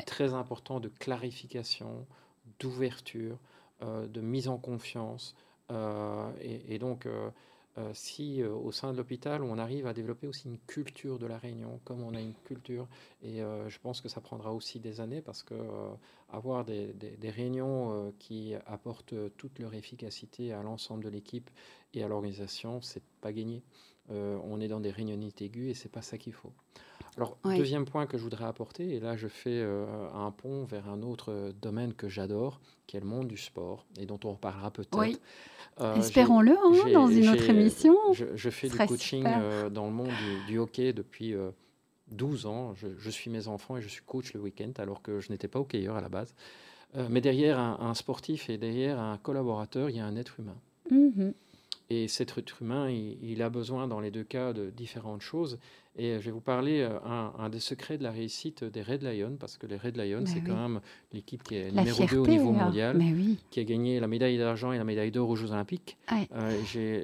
très 0.06 0.34
important 0.34 0.78
de 0.80 0.88
clarification, 0.88 2.06
d'ouverture, 2.58 3.38
de 3.80 4.20
mise 4.20 4.48
en 4.48 4.58
confiance. 4.58 5.34
et, 5.70 6.74
et, 6.74 6.78
donc, 6.78 7.08
euh, 7.78 7.90
si 7.92 8.42
euh, 8.42 8.54
au 8.54 8.72
sein 8.72 8.92
de 8.92 8.96
l'hôpital, 8.96 9.42
on 9.42 9.58
arrive 9.58 9.86
à 9.86 9.92
développer 9.92 10.26
aussi 10.26 10.48
une 10.48 10.58
culture 10.58 11.18
de 11.18 11.26
la 11.26 11.36
réunion, 11.36 11.78
comme 11.84 12.02
on 12.02 12.14
a 12.14 12.20
une 12.20 12.34
culture, 12.44 12.88
et 13.22 13.42
euh, 13.42 13.68
je 13.68 13.78
pense 13.78 14.00
que 14.00 14.08
ça 14.08 14.22
prendra 14.22 14.52
aussi 14.52 14.80
des 14.80 15.00
années 15.00 15.20
parce 15.20 15.42
que 15.42 15.54
avoir 16.32 16.64
des, 16.64 16.94
réunions 17.24 18.12
qui 18.18 18.54
apportent 18.66 19.14
toute 19.36 19.58
leur 19.58 19.74
efficacité 19.74 20.52
à 20.52 20.62
l'ensemble 20.62 21.04
de 21.04 21.08
l'équipe 21.08 21.50
et 21.94 22.02
à 22.02 22.08
l'organisation, 22.08 22.80
c'est 22.80 23.04
pas 23.20 23.32
gagné. 23.32 23.62
on 24.10 24.60
est 24.60 24.68
dans 24.68 24.80
des 24.80 24.90
réunionites 24.90 25.40
aiguës 25.40 25.70
et 25.70 25.74
c'est 25.74 25.88
pas 25.88 26.02
ça 26.02 26.18
qu'il 26.18 26.32
faut. 26.32 26.52
Alors, 27.16 27.38
deuxième 27.44 27.86
point 27.86 28.06
que 28.06 28.18
je 28.18 28.22
voudrais 28.22 28.44
apporter, 28.44 28.94
et 28.94 29.00
là 29.00 29.16
je 29.16 29.28
fais 29.28 29.64
un 30.14 30.30
pont 30.30 30.64
vers 30.64 30.88
un 30.88 31.02
autre 31.02 31.52
domaine 31.62 31.94
que 31.94 32.08
j'adore, 32.08 32.60
qui 32.86 32.96
est 32.96 33.00
le 33.00 33.06
monde 33.06 33.28
du 33.28 33.36
sport, 33.36 33.86
et 33.98 34.06
dont 34.06 34.20
on 34.24 34.32
reparlera 34.32 34.70
peut-être. 34.70 35.18
Euh, 35.80 35.96
Espérons-le 35.96 36.52
hein, 36.52 36.90
dans 36.92 37.08
une 37.08 37.28
autre 37.28 37.50
émission. 37.50 37.96
Je, 38.12 38.50
fais 38.50 38.68
du 38.68 38.76
coaching 38.76 39.24
euh, 39.26 39.68
dans 39.68 39.86
le 39.86 39.92
monde 39.92 40.10
du, 40.46 40.58
hockey 40.58 40.92
depuis 40.92 41.34
12 42.08 42.44
euh, 42.44 42.48
ans. 42.48 42.74
Je, 42.74 43.10
suis 43.10 43.30
mes 43.30 43.48
enfants 43.48 43.76
et 43.76 43.82
je 43.82 43.88
suis 43.88 44.02
coach 44.02 44.32
le 44.32 44.40
week-end 44.40 44.72
alors 44.78 45.02
que 45.02 45.20
je 45.20 45.30
n'étais 45.30 45.48
pas 45.48 45.58
hockeyeur 45.58 45.96
à 45.96 46.00
la 46.00 46.08
base. 46.08 46.34
mais 47.10 47.20
derrière 47.20 47.58
un, 47.58 47.94
sportif 47.94 48.48
et 48.48 48.56
derrière 48.56 48.98
un 48.98 49.18
collaborateur, 49.18 49.90
il 49.90 49.96
y 49.96 50.00
a 50.00 50.06
un 50.06 50.16
être 50.16 50.40
humain. 50.40 50.56
Mhm. 50.90 51.34
Et 51.88 52.08
cet 52.08 52.36
être 52.36 52.62
humain, 52.62 52.90
il, 52.90 53.42
a 53.42 53.48
besoin 53.48 53.86
dans 53.86 54.00
les 54.00 54.10
deux 54.10 54.24
cas 54.24 54.52
de 54.52 54.70
différentes 54.70 55.22
choses. 55.22 55.58
Et 55.98 56.10
euh, 56.10 56.20
je 56.20 56.26
vais 56.26 56.30
vous 56.30 56.40
parler 56.40 56.80
euh, 56.80 56.98
un, 57.38 57.48
des 57.48 57.60
secrets 57.60 57.96
de 57.96 58.02
la 58.02 58.10
réussite 58.10 58.64
des 58.64 58.82
Red 58.82 59.02
Lions, 59.02 59.36
parce 59.38 59.56
que 59.56 59.66
les 59.66 59.76
Red 59.76 59.96
Lions, 59.96 60.24
c'est 60.26 60.40
quand 60.40 60.56
même 60.56 60.80
l'équipe 61.12 61.42
qui 61.42 61.54
est 61.54 61.70
numéro 61.70 62.04
2 62.04 62.18
au 62.18 62.26
niveau 62.26 62.50
hein. 62.50 62.64
mondial, 62.64 63.00
qui 63.50 63.60
a 63.60 63.64
gagné 63.64 64.00
la 64.00 64.08
médaille 64.08 64.36
d'argent 64.36 64.72
et 64.72 64.78
la 64.78 64.84
médaille 64.84 65.12
d'or 65.12 65.30
aux 65.30 65.36
Jeux 65.36 65.52
Olympiques. 65.52 65.96
Euh, 66.12 66.60
j'ai 66.66 67.02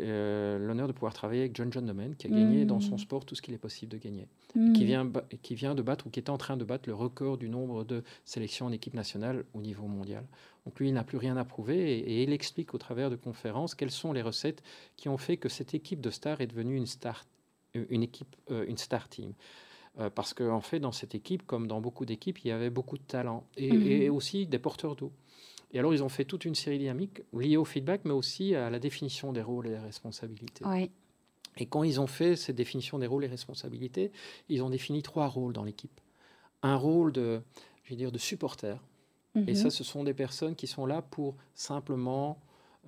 l'honneur 0.58 0.81
de 0.92 0.96
pouvoir 0.96 1.12
travailler 1.12 1.40
avec 1.40 1.56
John 1.56 1.72
John 1.72 1.86
Domen, 1.86 2.14
qui 2.14 2.26
a 2.28 2.30
gagné 2.30 2.64
dans 2.64 2.80
son 2.80 2.94
mmh. 2.94 2.98
sport 2.98 3.24
tout 3.24 3.34
ce 3.34 3.42
qu'il 3.42 3.54
est 3.54 3.58
possible 3.58 3.92
de 3.92 3.98
gagner, 3.98 4.28
mmh. 4.54 4.72
qui, 4.72 4.84
vient, 4.84 5.10
qui 5.42 5.54
vient 5.54 5.74
de 5.74 5.82
battre 5.82 6.06
ou 6.06 6.10
qui 6.10 6.20
est 6.20 6.30
en 6.30 6.38
train 6.38 6.56
de 6.56 6.64
battre 6.64 6.88
le 6.88 6.94
record 6.94 7.38
du 7.38 7.48
nombre 7.48 7.84
de 7.84 8.02
sélections 8.24 8.66
en 8.66 8.72
équipe 8.72 8.94
nationale 8.94 9.44
au 9.54 9.60
niveau 9.60 9.86
mondial. 9.86 10.24
Donc 10.64 10.78
lui, 10.78 10.88
il 10.88 10.94
n'a 10.94 11.04
plus 11.04 11.18
rien 11.18 11.36
à 11.36 11.44
prouver 11.44 11.98
et, 11.98 11.98
et, 11.98 12.22
il 12.22 12.32
explique 12.32 12.72
au 12.74 12.78
travers 12.78 13.10
de 13.10 13.16
conférences 13.16 13.74
quelles 13.74 13.90
sont 13.90 14.12
les 14.12 14.22
recettes 14.22 14.62
qui 14.96 15.08
ont 15.08 15.18
fait 15.18 15.36
que 15.36 15.48
cette 15.48 15.74
équipe 15.74 16.00
de 16.00 16.10
stars 16.10 16.40
est 16.40 16.46
devenue 16.46 16.76
une 16.76 16.86
star 16.86 17.24
une 17.74 18.02
équipe, 18.02 18.34
euh, 18.50 18.64
une 18.68 18.76
star 18.76 19.08
team. 19.08 19.32
Euh, 19.98 20.08
parce 20.10 20.32
qu'en 20.32 20.56
en 20.56 20.60
fait, 20.60 20.80
dans 20.80 20.92
cette 20.92 21.14
équipe, 21.14 21.46
comme 21.46 21.66
dans 21.66 21.80
beaucoup 21.80 22.04
d'équipes, 22.04 22.38
il 22.44 22.48
y 22.48 22.50
avait 22.50 22.70
beaucoup 22.70 22.96
de 22.96 23.02
talent 23.02 23.44
et, 23.56 24.08
mhm. 24.08 24.14
aussi 24.14 24.46
des 24.46 24.58
porteurs 24.58 24.96
d'eau. 24.96 25.12
Et 25.72 25.78
alors, 25.78 25.94
ils 25.94 26.02
ont 26.02 26.08
fait 26.08 26.24
toute 26.24 26.44
une 26.44 26.54
série 26.54 26.78
dynamique 26.78 27.22
liée 27.32 27.56
au 27.56 27.64
feedback, 27.64 28.02
mais 28.04 28.12
aussi 28.12 28.54
à 28.54 28.70
la 28.70 28.78
définition 28.78 29.32
des 29.32 29.42
rôles 29.42 29.66
et 29.66 29.70
des 29.70 29.78
responsabilités. 29.78 30.64
Et 31.58 31.66
quand 31.66 31.82
ils 31.82 32.00
ont 32.00 32.06
fait 32.06 32.36
cette 32.36 32.56
définition 32.56 32.98
des 32.98 33.06
rôles 33.06 33.24
et 33.24 33.28
responsabilités, 33.28 34.10
ils 34.48 34.62
ont 34.62 34.70
défini 34.70 35.02
trois 35.02 35.28
rôles 35.28 35.52
dans 35.52 35.64
l'équipe. 35.64 36.00
Un 36.62 36.76
rôle 36.76 37.12
de, 37.12 37.42
je 37.84 37.90
vais 37.90 37.96
dire, 37.96 38.12
de 38.12 38.18
supporter. 38.18 38.76
Et 39.34 39.40
mhm. 39.40 39.54
ça, 39.54 39.70
ce 39.70 39.84
sont 39.84 40.04
des 40.04 40.14
personnes 40.14 40.54
qui 40.54 40.66
sont 40.66 40.86
là 40.86 41.02
pour 41.02 41.36
simplement 41.54 42.38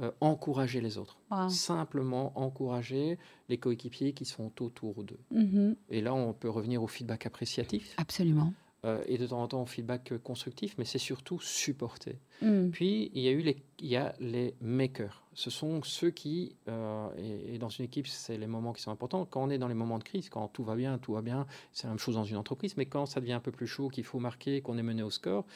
euh, 0.00 0.10
encourager 0.20 0.80
les 0.80 0.98
autres. 0.98 1.18
Simplement 1.48 2.32
encourager 2.36 3.16
les 3.48 3.58
coéquipiers 3.58 4.12
qui 4.12 4.24
sont 4.24 4.50
autour 4.60 5.04
d'eux. 5.04 5.20
Mm-hmm. 5.32 5.76
Et 5.90 6.00
là, 6.00 6.12
on 6.12 6.32
peut 6.32 6.50
revenir 6.50 6.82
au 6.82 6.88
feedback 6.88 7.26
appréciatif. 7.26 7.94
Absolument. 7.96 8.52
Euh, 8.84 9.02
et 9.06 9.16
de 9.16 9.26
temps 9.26 9.42
en 9.42 9.48
temps 9.48 9.62
au 9.62 9.66
feedback 9.66 10.12
constructif, 10.22 10.74
mais 10.76 10.84
c'est 10.84 10.98
surtout 10.98 11.40
supporter. 11.40 12.18
Mm. 12.42 12.68
Puis, 12.68 13.10
il 13.14 13.22
y 13.22 13.28
a 13.28 13.30
eu 13.30 13.40
les, 13.40 13.62
il 13.78 13.86
y 13.86 13.96
a 13.96 14.14
les 14.20 14.54
makers. 14.60 15.22
Ce 15.32 15.48
sont 15.48 15.82
ceux 15.82 16.10
qui, 16.10 16.54
euh, 16.68 17.08
et, 17.16 17.56
dans 17.56 17.70
une 17.70 17.86
équipe, 17.86 18.06
c'est 18.06 18.36
les 18.36 18.46
moments 18.46 18.74
qui 18.74 18.82
sont 18.82 18.90
importants. 18.90 19.24
Quand 19.24 19.42
on 19.42 19.48
est 19.48 19.56
dans 19.56 19.68
les 19.68 19.74
moments 19.74 19.98
de 19.98 20.04
crise, 20.04 20.28
quand 20.28 20.48
tout 20.48 20.64
va 20.64 20.76
bien, 20.76 20.98
tout 20.98 21.14
va 21.14 21.22
bien, 21.22 21.46
c'est 21.72 21.84
la 21.84 21.92
même 21.92 21.98
chose 21.98 22.16
dans 22.16 22.24
une 22.24 22.36
entreprise, 22.36 22.76
mais 22.76 22.84
quand 22.84 23.06
ça 23.06 23.20
devient 23.20 23.32
un 23.32 23.40
peu 23.40 23.52
plus 23.52 23.66
chaud, 23.66 23.88
qu'il 23.88 24.04
faut 24.04 24.18
marquer, 24.18 24.60
qu'on 24.60 24.76
est 24.76 24.82
mené 24.82 25.02
au 25.02 25.10
score, 25.10 25.46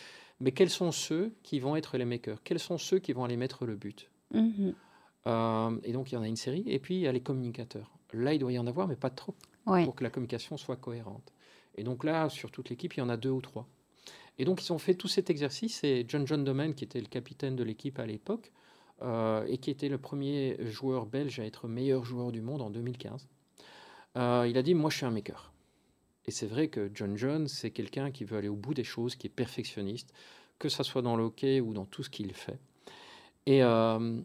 mais 0.41 0.53
quels 0.53 0.71
sont 0.71 0.91
ceux 0.91 1.35
qui 1.43 1.61
vont 1.61 1.77
être 1.77 1.99
les 1.99 2.07
makers? 2.07 2.43
Quels 2.45 2.61
sont 2.61 2.79
ceux 2.79 2.99
qui 2.99 3.13
vont 3.13 3.25
aller 3.25 3.37
mettre 3.37 3.67
le 3.67 3.77
but? 3.77 4.11
Mhm. 4.33 4.75
Euh, 5.27 5.79
et 5.83 5.93
donc, 5.93 6.11
il 6.11 6.15
y 6.15 6.19
en 6.19 6.23
a 6.23 6.29
une 6.29 6.37
série. 6.37 6.65
Et 6.67 6.79
puis, 6.79 6.95
il 6.95 7.01
y 7.01 7.09
a 7.09 7.13
les 7.13 7.21
communicateurs. 7.21 7.91
Là, 8.15 8.33
il 8.33 8.39
doit 8.39 8.53
y 8.53 8.59
en 8.59 8.67
avoir, 8.67 8.89
mais 8.89 8.97
pas 8.97 9.11
trop, 9.11 9.35
pour 9.67 9.95
que 9.95 10.03
la 10.03 10.09
communication 10.09 10.57
soit 10.57 10.77
cohérente. 10.77 11.35
Et 11.79 11.85
donc 11.85 12.05
là, 12.05 12.29
sur 12.29 12.51
toute 12.51 12.71
l'équipe, 12.71 12.95
il 12.95 13.01
y 13.01 13.03
en 13.03 13.09
a 13.09 13.17
deux 13.17 13.31
ou 13.31 13.41
trois. 13.41 13.67
Et 14.39 14.45
donc, 14.45 14.65
ils 14.65 14.73
ont 14.73 14.79
fait 14.79 14.95
tout 14.95 15.09
cet 15.09 15.31
exercice. 15.31 15.83
Et 15.85 16.05
John 16.07 16.27
John 16.27 16.45
Domen, 16.45 16.75
qui 16.75 16.85
était 16.85 17.01
le 17.01 17.07
capitaine 17.07 17.57
de 17.57 17.65
l'équipe 17.65 17.99
à 17.99 18.07
l'époque, 18.07 18.53
euh, 19.03 19.45
et 19.49 19.59
qui 19.59 19.71
était 19.71 19.89
le 19.89 19.99
premier 19.99 20.57
joueur 20.67 21.07
belge 21.07 21.39
à 21.39 21.45
être 21.45 21.69
meilleur 21.69 22.05
joueur 22.05 22.33
du 22.33 22.41
monde 22.41 22.63
en 22.63 22.71
2015, 22.71 23.29
euh, 24.17 24.47
il 24.49 24.59
a 24.59 24.63
dit, 24.63 24.75
moi, 24.75 24.91
je 24.91 24.97
suis 24.97 25.07
un 25.07 25.11
maker. 25.11 25.53
Et 26.27 26.31
c'est 26.31 26.47
vrai 26.47 26.69
que 26.69 26.91
John 26.95 27.17
John, 27.17 27.49
c'est 27.49 27.71
quelqu'un 27.71 28.11
qui 28.11 28.25
veut 28.25 28.37
aller 28.37 28.49
au 28.49 28.57
bout 28.57 28.75
des 28.75 28.85
choses, 28.85 29.17
qui 29.17 29.27
est 29.29 29.31
perfectionniste, 29.31 30.13
que 30.59 30.69
ce 30.69 30.83
soit 30.83 31.03
dans 31.03 31.17
le 31.17 31.25
hockey 31.25 31.61
ou 31.61 31.73
dans 31.73 31.85
tout 31.85 32.03
ce 32.03 32.11
qu'il 32.11 32.33
fait. 32.35 32.59
Et 33.47 33.63
euh, 33.63 34.21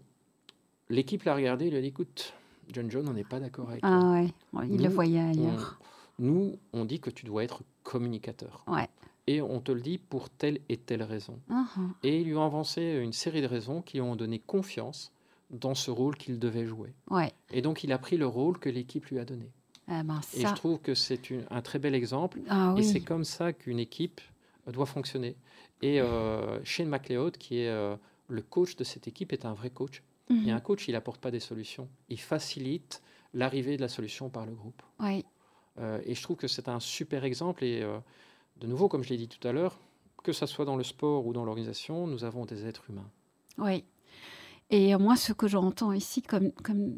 l'équipe 0.90 1.24
l'a 1.24 1.36
regardé, 1.36 1.68
il 1.68 1.76
a 1.76 1.82
dit 1.82 1.88
écoute, 1.88 2.34
John 2.72 2.90
John, 2.92 3.08
on 3.08 3.14
n'est 3.14 3.24
pas 3.24 3.40
d'accord 3.40 3.70
avec 3.70 3.82
ah, 3.84 4.22
Ouais. 4.54 4.68
il 4.70 4.82
le 4.82 4.90
voyait 4.90 5.20
ailleurs. 5.20 5.80
Nous, 6.20 6.58
on 6.74 6.86
dit 6.86 7.00
que 7.00 7.10
tu 7.10 7.26
dois 7.26 7.44
être 7.44 7.64
communicateur. 7.84 8.64
Ouais. 8.68 8.88
Et 9.28 9.42
on 9.42 9.60
te 9.62 9.72
le 9.72 9.82
dit 9.82 9.98
pour 9.98 10.30
telle 10.30 10.60
et 10.70 10.78
telle 10.78 11.04
raison. 11.04 11.40
Uh-huh. 11.50 11.90
Et 12.04 12.22
ils 12.22 12.28
lui 12.28 12.36
ont 12.36 12.46
avancé 12.46 12.82
une 13.02 13.14
série 13.14 13.42
de 13.42 13.48
raisons 13.48 13.82
qui 13.82 14.02
ont 14.02 14.16
donné 14.16 14.40
confiance 14.40 15.14
dans 15.50 15.76
ce 15.76 15.92
rôle 15.92 16.18
qu'il 16.18 16.40
devait 16.40 16.66
jouer. 16.66 16.94
Ouais. 17.10 17.32
Et 17.52 17.62
donc, 17.62 17.84
il 17.84 17.92
a 17.94 17.98
pris 17.98 18.18
le 18.18 18.28
rôle 18.28 18.60
que 18.60 18.70
l'équipe 18.70 19.06
lui 19.06 19.20
a 19.20 19.26
donné. 19.26 19.52
Ah 19.88 20.04
ben, 20.04 20.22
et 20.34 20.42
je 20.42 20.54
trouve 20.54 20.80
que 20.80 20.96
c'est 20.96 21.20
un 21.50 21.62
très 21.62 21.78
bel 21.78 21.94
exemple. 21.94 22.40
Ah, 22.50 22.74
et 22.78 22.84
c'est 22.84 23.02
comme 23.02 23.26
ça 23.26 23.52
qu'une 23.52 23.80
équipe 23.80 24.22
doit 24.72 24.86
fonctionner. 24.86 25.36
Et 25.82 26.00
euh, 26.00 26.64
Shane 26.64 26.88
McLeod, 26.88 27.38
qui 27.38 27.60
est 27.60 27.70
euh, 27.70 27.96
le 28.30 28.42
coach 28.42 28.78
de 28.78 28.84
cette 28.86 29.08
équipe 29.08 29.34
est 29.34 29.46
un 29.46 29.54
vrai 29.54 29.70
coach. 29.70 30.04
Et 30.48 30.50
un 30.50 30.60
coach, 30.60 30.88
il 30.88 30.94
n'apporte 30.94 31.22
pas 31.22 31.30
des 31.30 31.40
solutions. 31.40 31.88
Il 32.10 32.20
facilite 32.20 33.04
l'arrivée 33.36 33.78
de 33.78 33.82
la 33.82 33.88
solution 33.88 34.30
par 34.30 34.48
le 34.48 34.54
groupe. 34.54 34.82
Oui. 35.00 35.24
Euh, 35.80 36.00
et 36.06 36.16
je 36.16 36.22
trouve 36.22 36.38
que 36.38 36.48
c'est 36.48 36.68
un 36.68 36.80
super 36.80 37.24
exemple. 37.24 37.64
Et 37.64 37.82
euh, 37.82 37.98
de 38.58 38.68
nouveau, 38.68 38.88
comme 38.88 39.04
je 39.04 39.10
l'ai 39.10 39.18
dit 39.18 39.28
tout 39.28 39.46
à 39.48 39.52
l'heure, 39.52 39.80
que 40.24 40.32
ce 40.32 40.46
soit 40.46 40.66
dans 40.66 40.76
le 40.76 40.84
sport 40.84 41.26
ou 41.26 41.34
dans 41.34 41.46
l'organisation, 41.46 42.08
nous 42.08 42.24
avons 42.24 42.46
des 42.46 42.66
êtres 42.66 42.90
humains. 42.90 43.10
Oui. 43.58 43.84
Et 44.70 44.96
moi, 44.96 45.16
ce 45.16 45.34
que 45.34 45.48
j'entends 45.48 45.92
ici, 45.92 46.22
comme, 46.22 46.52
comme 46.52 46.98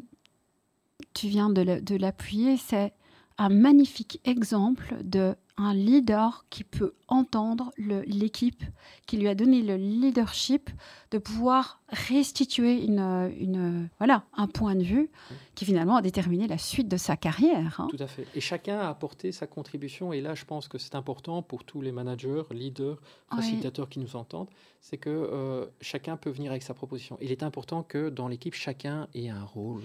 tu 1.12 1.28
viens 1.28 1.50
de 1.50 1.96
l'appuyer, 1.96 2.56
c'est 2.56 2.94
un 3.38 3.48
magnifique 3.48 4.20
exemple 4.24 4.96
de 5.02 5.34
un 5.58 5.72
leader 5.72 6.44
qui 6.50 6.64
peut 6.64 6.94
entendre 7.08 7.72
l'équipe, 7.78 8.62
qui 9.06 9.16
lui 9.16 9.28
a 9.28 9.34
donné 9.34 9.62
le 9.62 9.76
leadership 9.76 10.70
de 11.10 11.18
pouvoir 11.18 11.80
restituer 11.88 12.84
une, 12.84 13.30
une, 13.38 13.88
voilà, 13.98 14.24
un 14.36 14.48
point 14.48 14.74
de 14.74 14.82
vue 14.82 15.08
qui 15.54 15.64
finalement 15.64 15.96
a 15.96 16.02
déterminé 16.02 16.48
la 16.48 16.58
suite 16.58 16.88
de 16.88 16.96
sa 16.96 17.16
carrière. 17.16 17.80
Hein. 17.80 17.86
Tout 17.90 18.02
à 18.02 18.08
fait. 18.08 18.26
Et 18.34 18.40
chacun 18.40 18.78
a 18.80 18.88
apporté 18.88 19.30
sa 19.32 19.46
contribution. 19.46 20.12
Et 20.12 20.20
là, 20.20 20.34
je 20.34 20.44
pense 20.44 20.68
que 20.68 20.78
c'est 20.78 20.94
important 20.94 21.42
pour 21.42 21.64
tous 21.64 21.80
les 21.80 21.92
managers, 21.92 22.42
leaders, 22.50 23.00
facilitateurs 23.30 23.88
qui 23.88 24.00
nous 24.00 24.16
entendent, 24.16 24.48
c'est 24.80 24.98
que 24.98 25.10
euh, 25.10 25.66
chacun 25.80 26.16
peut 26.16 26.30
venir 26.30 26.50
avec 26.50 26.62
sa 26.62 26.74
proposition. 26.74 27.18
Il 27.20 27.32
est 27.32 27.42
important 27.42 27.82
que 27.82 28.08
dans 28.08 28.28
l'équipe, 28.28 28.54
chacun 28.54 29.08
ait 29.14 29.28
un 29.28 29.42
rôle. 29.44 29.82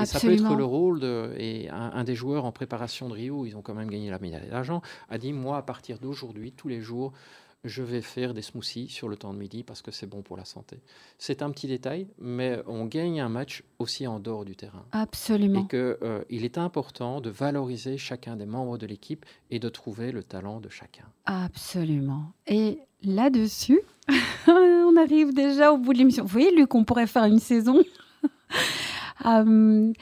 Et 0.00 0.06
ça 0.06 0.20
peut 0.20 0.32
être 0.32 0.54
le 0.54 0.64
rôle 0.64 1.00
de... 1.00 1.34
Et 1.38 1.68
un, 1.70 1.92
un, 1.94 2.04
des 2.04 2.14
joueurs 2.14 2.44
en 2.44 2.52
préparation 2.52 3.08
de 3.08 3.14
Rio, 3.14 3.46
ils 3.46 3.56
ont 3.56 3.62
quand 3.62 3.74
même 3.74 3.90
gagné 3.90 4.10
la 4.10 4.18
médaille 4.18 4.48
d'argent, 4.48 4.80
a 5.08 5.18
dit, 5.18 5.32
moi, 5.32 5.58
à 5.58 5.62
partir 5.62 5.98
d'aujourd'hui, 5.98 6.52
tous 6.52 6.68
les 6.68 6.80
jours, 6.80 7.12
je 7.64 7.82
vais 7.82 8.02
faire 8.02 8.34
des 8.34 8.42
smoothies 8.42 8.88
sur 8.88 9.08
le 9.08 9.16
temps 9.16 9.32
de 9.32 9.38
midi 9.38 9.62
parce 9.64 9.82
que 9.82 9.90
c'est 9.90 10.06
bon 10.06 10.22
pour 10.22 10.36
la 10.36 10.44
santé. 10.44 10.80
C'est 11.18 11.42
un 11.42 11.50
petit 11.50 11.66
détail, 11.66 12.06
mais 12.18 12.60
on 12.66 12.84
gagne 12.84 13.20
un 13.20 13.28
match 13.28 13.64
aussi 13.78 14.06
en 14.06 14.20
dehors 14.20 14.44
du 14.44 14.54
terrain. 14.54 14.84
Absolument. 14.92 15.64
Et 15.64 15.68
qu'il 15.68 15.96
euh, 16.02 16.22
est 16.30 16.58
important 16.58 17.20
de 17.20 17.30
valoriser 17.30 17.98
chacun 17.98 18.36
des 18.36 18.46
membres 18.46 18.78
de 18.78 18.86
l'équipe 18.86 19.26
et 19.50 19.58
de 19.58 19.68
trouver 19.68 20.12
le 20.12 20.22
talent 20.22 20.60
de 20.60 20.68
chacun. 20.68 21.04
Absolument. 21.26 22.32
Et 22.46 22.78
là-dessus, 23.02 23.80
on 24.46 24.96
arrive 24.96 25.34
déjà 25.34 25.72
au 25.72 25.78
bout 25.78 25.92
de 25.92 25.98
l'émission. 25.98 26.24
Vous 26.24 26.30
voyez, 26.30 26.54
Luc, 26.54 26.74
on 26.74 26.84
pourrait 26.84 27.06
faire 27.06 27.24
une 27.24 27.40
saison. 27.40 27.82
Euh, 29.26 29.92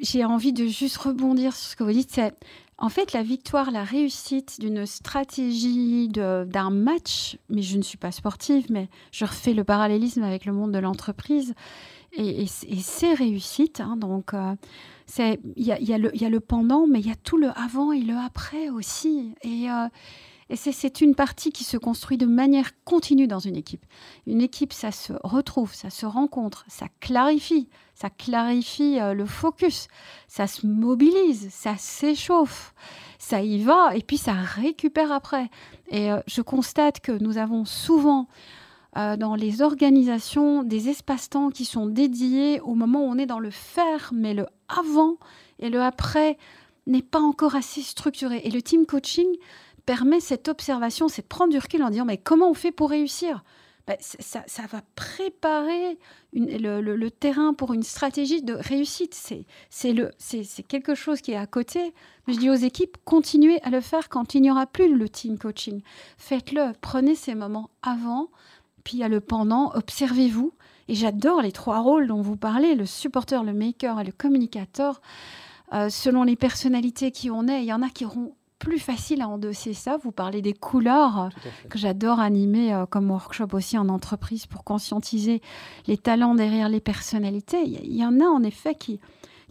j'ai 0.00 0.24
envie 0.24 0.54
de 0.54 0.66
juste 0.66 0.96
rebondir 0.96 1.54
sur 1.54 1.68
ce 1.68 1.76
que 1.76 1.84
vous 1.84 1.92
dites. 1.92 2.10
C'est 2.10 2.34
en 2.82 2.88
fait, 2.88 3.12
la 3.12 3.22
victoire, 3.22 3.70
la 3.70 3.84
réussite 3.84 4.58
d'une 4.58 4.86
stratégie, 4.86 6.08
d'un 6.08 6.70
match, 6.70 7.38
mais 7.48 7.62
je 7.62 7.78
ne 7.78 7.82
suis 7.82 7.96
pas 7.96 8.10
sportive, 8.10 8.66
mais 8.70 8.88
je 9.12 9.24
refais 9.24 9.54
le 9.54 9.62
parallélisme 9.62 10.24
avec 10.24 10.46
le 10.46 10.52
monde 10.52 10.72
de 10.72 10.80
l'entreprise, 10.80 11.54
et, 12.14 12.44
c'est 12.46 13.14
réussite. 13.14 13.80
Hein, 13.80 13.96
donc, 13.96 14.34
euh, 14.34 14.56
il 15.56 15.64
y, 15.64 15.92
a, 15.92 16.28
le 16.28 16.40
pendant, 16.40 16.88
mais 16.88 16.98
il 16.98 17.06
y 17.06 17.12
a 17.12 17.14
tout 17.14 17.38
le 17.38 17.50
avant 17.56 17.92
et 17.92 18.00
le 18.00 18.16
après 18.16 18.68
aussi. 18.68 19.32
Et, 19.42 19.70
euh, 19.70 19.86
et 20.52 20.56
c'est 20.56 21.00
une 21.00 21.14
partie 21.14 21.50
qui 21.50 21.64
se 21.64 21.78
construit 21.78 22.18
de 22.18 22.26
manière 22.26 22.72
continue 22.84 23.26
dans 23.26 23.38
une 23.38 23.56
équipe. 23.56 23.86
Une 24.26 24.42
équipe, 24.42 24.74
ça 24.74 24.92
se 24.92 25.14
retrouve, 25.24 25.72
ça 25.72 25.88
se 25.88 26.04
rencontre, 26.04 26.66
ça 26.68 26.88
clarifie, 27.00 27.70
ça 27.94 28.10
clarifie 28.10 29.00
euh, 29.00 29.14
le 29.14 29.24
focus, 29.24 29.88
ça 30.28 30.46
se 30.46 30.66
mobilise, 30.66 31.48
ça 31.50 31.78
s'échauffe, 31.78 32.74
ça 33.18 33.40
y 33.40 33.62
va 33.62 33.96
et 33.96 34.02
puis 34.02 34.18
ça 34.18 34.34
récupère 34.34 35.10
après. 35.10 35.48
Et 35.88 36.12
euh, 36.12 36.20
je 36.26 36.42
constate 36.42 37.00
que 37.00 37.12
nous 37.12 37.38
avons 37.38 37.64
souvent 37.64 38.28
euh, 38.98 39.16
dans 39.16 39.36
les 39.36 39.62
organisations 39.62 40.64
des 40.64 40.90
espaces-temps 40.90 41.48
qui 41.48 41.64
sont 41.64 41.86
dédiés 41.86 42.60
au 42.60 42.74
moment 42.74 43.00
où 43.00 43.08
on 43.08 43.16
est 43.16 43.24
dans 43.24 43.38
le 43.38 43.50
faire, 43.50 44.10
mais 44.12 44.34
le 44.34 44.44
avant 44.68 45.16
et 45.60 45.70
le 45.70 45.80
après 45.80 46.36
n'est 46.86 47.00
pas 47.00 47.20
encore 47.20 47.54
assez 47.54 47.80
structuré. 47.80 48.42
Et 48.44 48.50
le 48.50 48.60
team 48.60 48.84
coaching, 48.84 49.28
permet 49.86 50.20
cette 50.20 50.48
observation, 50.48 51.08
c'est 51.08 51.22
de 51.22 51.26
prendre 51.26 51.52
du 51.52 51.58
recul 51.58 51.82
en 51.82 51.90
disant 51.90 52.04
mais 52.04 52.18
comment 52.18 52.50
on 52.50 52.54
fait 52.54 52.72
pour 52.72 52.90
réussir? 52.90 53.44
Ben, 53.88 53.96
ça, 53.98 54.44
va 54.70 54.80
préparer 54.94 55.98
le, 56.32 57.08
terrain 57.08 57.52
pour 57.52 57.72
une 57.72 57.82
stratégie 57.82 58.40
de 58.40 58.54
réussite. 58.54 59.12
C'est 59.70 60.62
quelque 60.68 60.94
chose 60.94 61.20
qui 61.20 61.32
est 61.32 61.36
à 61.36 61.46
côté. 61.46 61.92
je 62.28 62.34
dis 62.34 62.48
aux 62.48 62.54
équipes, 62.54 62.96
continuez 63.04 63.60
à 63.64 63.70
le 63.70 63.80
faire 63.80 64.08
quand 64.08 64.36
il 64.36 64.42
n'y 64.42 64.52
aura 64.52 64.66
plus 64.66 64.94
le 64.94 65.08
team 65.08 65.36
coaching. 65.36 65.82
Faites-le, 66.16 66.74
prenez 66.80 67.16
ces 67.16 67.34
moments 67.34 67.70
avant 67.82 68.30
puis 68.84 68.98
il 68.98 69.00
y 69.00 69.04
a 69.04 69.08
le 69.08 69.20
pendant, 69.20 69.72
observez-vous. 69.74 70.52
Et 70.88 70.94
j'adore 70.94 71.42
les 71.42 71.52
trois 71.52 71.80
rôles 71.80 72.08
dont 72.08 72.20
vous 72.20 72.36
parlez, 72.36 72.74
le 72.74 72.86
supporter, 72.86 73.44
le 73.44 73.52
maker 73.52 74.00
et 74.00 74.04
le 74.04 74.12
communicateur. 74.12 75.00
Euh, 75.72 75.88
selon 75.88 76.24
les 76.24 76.36
personnalités 76.36 77.12
qui 77.12 77.30
on 77.30 77.48
est, 77.48 77.62
il 77.62 77.66
y 77.66 77.72
en 77.72 77.82
a 77.82 77.88
qui 77.88 78.04
auront 78.04 78.34
plus 78.62 78.78
facile 78.78 79.22
à 79.22 79.28
endosser 79.28 79.74
ça. 79.74 79.96
Vous 79.96 80.12
parlez 80.12 80.40
des 80.40 80.52
couleurs 80.52 81.30
que 81.68 81.80
j'adore 81.80 82.20
animer 82.20 82.72
euh, 82.72 82.86
comme 82.86 83.10
workshop 83.10 83.48
aussi 83.54 83.76
en 83.76 83.88
entreprise 83.88 84.46
pour 84.46 84.62
conscientiser 84.62 85.42
les 85.88 85.98
talents 85.98 86.36
derrière 86.36 86.68
les 86.68 86.78
personnalités. 86.78 87.60
Il 87.64 87.96
y, 87.96 88.04
en 88.04 88.20
a 88.20 88.24
en 88.24 88.44
effet 88.44 88.76
qui, 88.76 89.00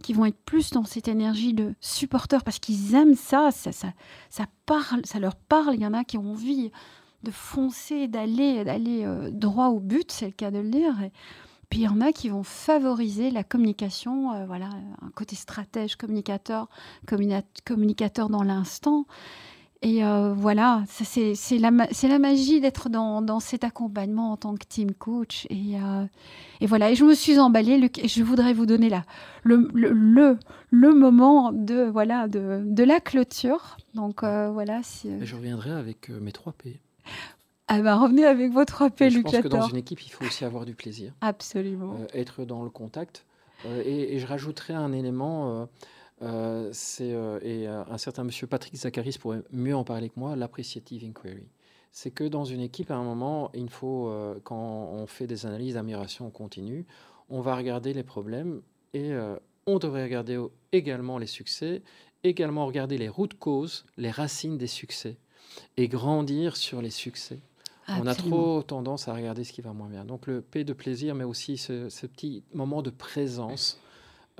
qui 0.02 0.14
vont 0.14 0.24
être 0.24 0.42
plus 0.46 0.70
dans 0.70 0.84
cette 0.84 1.08
énergie 1.08 1.52
de 1.52 1.74
supporter 1.82 2.42
parce 2.42 2.58
qu'ils 2.58 2.94
aiment 2.94 3.14
ça, 3.14 3.50
ça, 3.50 3.70
ça, 3.70 3.92
ça, 4.30 4.46
parle, 4.64 5.02
ça 5.04 5.18
leur 5.18 5.36
parle. 5.36 5.74
Il 5.74 5.82
y 5.82 5.86
en 5.86 5.92
a 5.92 6.04
qui 6.04 6.16
ont 6.16 6.30
envie 6.30 6.70
de 7.22 7.30
foncer, 7.30 8.08
d'aller, 8.08 8.64
d'aller 8.64 9.04
euh, 9.04 9.30
droit 9.30 9.66
au 9.66 9.78
but, 9.78 10.10
c'est 10.10 10.26
le 10.26 10.32
cas 10.32 10.50
de 10.50 10.58
le 10.58 10.70
dire. 10.70 10.94
Et 11.02 11.12
puis 11.72 11.80
il 11.80 11.84
y 11.84 11.88
en 11.88 12.02
a 12.02 12.12
qui 12.12 12.28
vont 12.28 12.42
favoriser 12.42 13.30
la 13.30 13.44
communication, 13.44 14.34
euh, 14.34 14.44
voilà, 14.44 14.68
un 15.00 15.08
côté 15.14 15.36
stratège, 15.36 15.96
communicateur, 15.96 16.68
communicateur 17.64 18.28
dans 18.28 18.42
l'instant. 18.42 19.06
Et 19.80 20.04
euh, 20.04 20.34
voilà, 20.34 20.84
c'est 20.86 21.32
la, 21.58 21.70
la, 21.70 22.18
magie 22.18 22.60
d'être 22.60 22.90
dans, 22.90 23.22
dans, 23.22 23.40
cet 23.40 23.64
accompagnement 23.64 24.32
en 24.32 24.36
tant 24.36 24.54
que 24.54 24.66
team 24.66 24.92
coach. 24.92 25.46
Et, 25.48 25.76
et, 26.60 26.66
voilà, 26.66 26.90
et 26.90 26.94
je 26.94 27.06
me 27.06 27.14
suis 27.14 27.38
emballée, 27.38 27.90
et 27.96 28.06
je 28.06 28.22
voudrais 28.22 28.52
vous 28.52 28.66
donner 28.66 28.90
là 28.90 29.04
le, 29.42 29.70
le, 29.72 30.38
le, 30.70 30.94
moment 30.94 31.52
de, 31.52 31.84
voilà, 31.84 32.28
de, 32.28 32.64
de 32.66 32.84
la 32.84 33.00
clôture. 33.00 33.78
Donc 33.94 34.22
voilà. 34.22 34.82
Si, 34.82 35.08
Je 35.24 35.34
reviendrai 35.34 35.70
avec 35.70 36.10
mes 36.10 36.32
trois 36.32 36.52
P. 36.52 36.82
Ah 37.74 37.80
ben, 37.80 37.96
revenez 37.96 38.26
avec 38.26 38.52
votre 38.52 38.82
appel, 38.82 39.10
Je 39.10 39.20
pense 39.20 39.32
que 39.32 39.48
dans 39.48 39.66
une 39.66 39.78
équipe, 39.78 40.02
il 40.02 40.10
faut 40.10 40.26
aussi 40.26 40.44
avoir 40.44 40.66
du 40.66 40.74
plaisir. 40.74 41.14
Absolument. 41.22 41.96
Euh, 41.98 42.06
être 42.12 42.44
dans 42.44 42.64
le 42.64 42.68
contact. 42.68 43.24
Euh, 43.64 43.82
et, 43.86 44.18
je 44.18 44.26
rajouterai 44.26 44.74
un 44.74 44.92
élément, 44.92 45.66
euh, 46.20 46.68
c'est, 46.74 47.14
et 47.42 47.66
un 47.66 47.96
certain 47.96 48.24
monsieur 48.24 48.46
Patrick 48.46 48.76
Zacharis 48.76 49.16
pourrait 49.18 49.40
mieux 49.52 49.74
en 49.74 49.84
parler 49.84 50.10
que 50.10 50.20
moi, 50.20 50.36
l'appreciative 50.36 51.02
inquiry. 51.02 51.48
C'est 51.92 52.10
que 52.10 52.24
dans 52.24 52.44
une 52.44 52.60
équipe, 52.60 52.90
à 52.90 52.96
un 52.96 53.04
moment, 53.04 53.50
il 53.54 53.70
faut, 53.70 54.12
quand 54.44 54.90
on 54.92 55.06
fait 55.06 55.26
des 55.26 55.46
analyses 55.46 55.74
d'amélioration 55.74 56.28
continue, 56.28 56.84
on 57.30 57.40
va 57.40 57.56
regarder 57.56 57.94
les 57.94 58.02
problèmes 58.02 58.60
et 58.92 59.12
on 59.66 59.78
devrait 59.78 60.04
regarder 60.04 60.38
également 60.72 61.16
les 61.16 61.26
succès, 61.26 61.80
également 62.22 62.66
regarder 62.66 62.98
les 62.98 63.08
routes 63.08 63.38
causes, 63.38 63.86
les 63.96 64.10
racines 64.10 64.58
des 64.58 64.66
succès 64.66 65.16
et 65.78 65.88
grandir 65.88 66.56
sur 66.56 66.82
les 66.82 66.90
succès. 66.90 67.40
On 67.88 68.06
a 68.06 68.14
trop 68.14 68.62
tendance 68.62 69.08
à 69.08 69.14
regarder 69.14 69.44
ce 69.44 69.52
qui 69.52 69.60
va 69.60 69.72
moins 69.72 69.88
bien. 69.88 70.04
Donc 70.04 70.26
le 70.26 70.40
P 70.40 70.64
de 70.64 70.72
plaisir, 70.72 71.14
mais 71.14 71.24
aussi 71.24 71.56
ce, 71.56 71.88
petit 72.06 72.44
moment 72.54 72.82
de 72.82 72.90
présence 72.90 73.80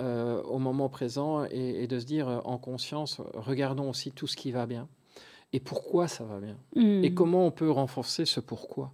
euh, 0.01 0.41
au 0.43 0.59
moment 0.59 0.89
présent 0.89 1.45
et, 1.45 1.87
de 1.87 1.99
se 1.99 2.05
dire 2.05 2.27
euh, 2.27 2.39
en 2.45 2.57
conscience, 2.57 3.21
regardons 3.33 3.89
aussi 3.89 4.11
tout 4.11 4.27
ce 4.27 4.35
qui 4.35 4.51
va 4.51 4.65
bien 4.65 4.87
et 5.51 5.59
pourquoi 5.59 6.07
ça 6.07 6.23
va 6.23 6.39
bien 6.39 6.57
et 6.75 7.11
hmm. 7.11 7.13
comment 7.13 7.45
on 7.45 7.51
peut 7.51 7.69
renforcer 7.69 8.25
ce 8.25 8.39
pourquoi. 8.39 8.91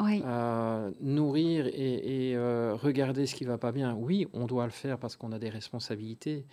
Euh, 0.00 0.90
nourrir 1.00 1.66
et, 1.66 2.36
regarder 2.36 3.26
ce 3.26 3.34
qui 3.34 3.44
va 3.44 3.58
pas 3.58 3.72
bien, 3.72 3.94
oui, 3.94 4.28
on 4.34 4.46
doit 4.46 4.66
le 4.66 4.70
faire 4.70 4.98
parce 4.98 5.16
qu'on 5.16 5.32
a 5.32 5.38
des 5.38 5.48
responsabilités, 5.48 6.44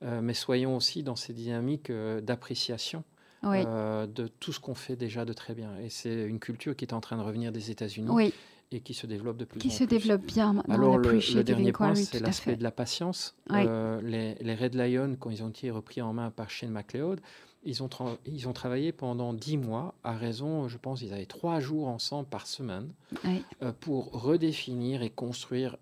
mais 0.00 0.34
soyons 0.34 0.76
aussi 0.76 1.02
dans 1.02 1.16
ces 1.16 1.32
dynamiques 1.32 1.90
d'appréciation 2.22 3.02
euh, 3.44 4.06
de 4.06 4.26
tout 4.26 4.52
ce 4.52 4.60
qu'on 4.60 4.74
fait 4.74 4.96
déjà 4.96 5.24
de 5.24 5.32
très 5.32 5.54
bien. 5.54 5.70
Et 5.82 5.88
c'est 5.88 6.24
une 6.24 6.38
culture 6.38 6.76
qui 6.76 6.84
est 6.84 6.94
en 6.94 7.00
train 7.00 7.16
de 7.16 7.22
revenir 7.22 7.52
des 7.52 7.70
États-unis. 7.70 8.32
Et 8.72 8.80
qui 8.80 8.94
se 8.94 9.06
développe 9.06 9.36
de 9.36 9.44
plus 9.44 9.60
qui 9.60 9.68
en 9.68 9.70
plus. 9.70 9.76
Qui 9.76 9.84
se 9.84 9.88
développe 9.88 10.22
bien 10.22 10.52
maintenant. 10.52 10.74
Alors, 10.74 10.98
le, 10.98 11.44
dernier 11.44 11.70
point, 11.70 11.94
c'est 11.94 12.18
l'aspect 12.18 12.56
de 12.56 12.62
la 12.62 12.72
patience. 12.72 13.36
Euh, 13.52 14.00
les, 14.00 14.54
Red 14.54 14.74
Lions, 14.74 15.16
quand 15.20 15.30
ils 15.30 15.44
ont 15.44 15.50
été 15.50 15.70
repris 15.70 16.02
en 16.02 16.12
main 16.12 16.30
par 16.30 16.50
Shane 16.50 16.70
McLeod, 16.70 17.20
ils 17.64 17.82
ont, 17.82 17.88
ils 18.26 18.48
ont 18.48 18.52
travaillé 18.52 18.90
pendant 18.90 19.32
dix 19.32 19.58
mois, 19.58 19.94
à 20.02 20.12
raison, 20.12 20.68
je 20.68 20.76
pense, 20.76 21.02
ils 21.02 21.12
avaient 21.12 21.26
trois 21.26 21.60
jours 21.60 21.88
ensemble 21.88 22.28
par 22.28 22.46
semaine, 22.46 22.92
euh, 23.62 23.72
pour 23.80 24.10
redéfinir 24.10 25.02
et 25.02 25.10
construire 25.10 25.76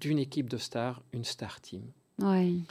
d'une 0.00 0.18
équipe 0.18 0.50
de 0.50 0.58
stars 0.58 1.02
une 1.12 1.24
star 1.24 1.60
team. 1.60 1.82
Oui, 2.20 2.64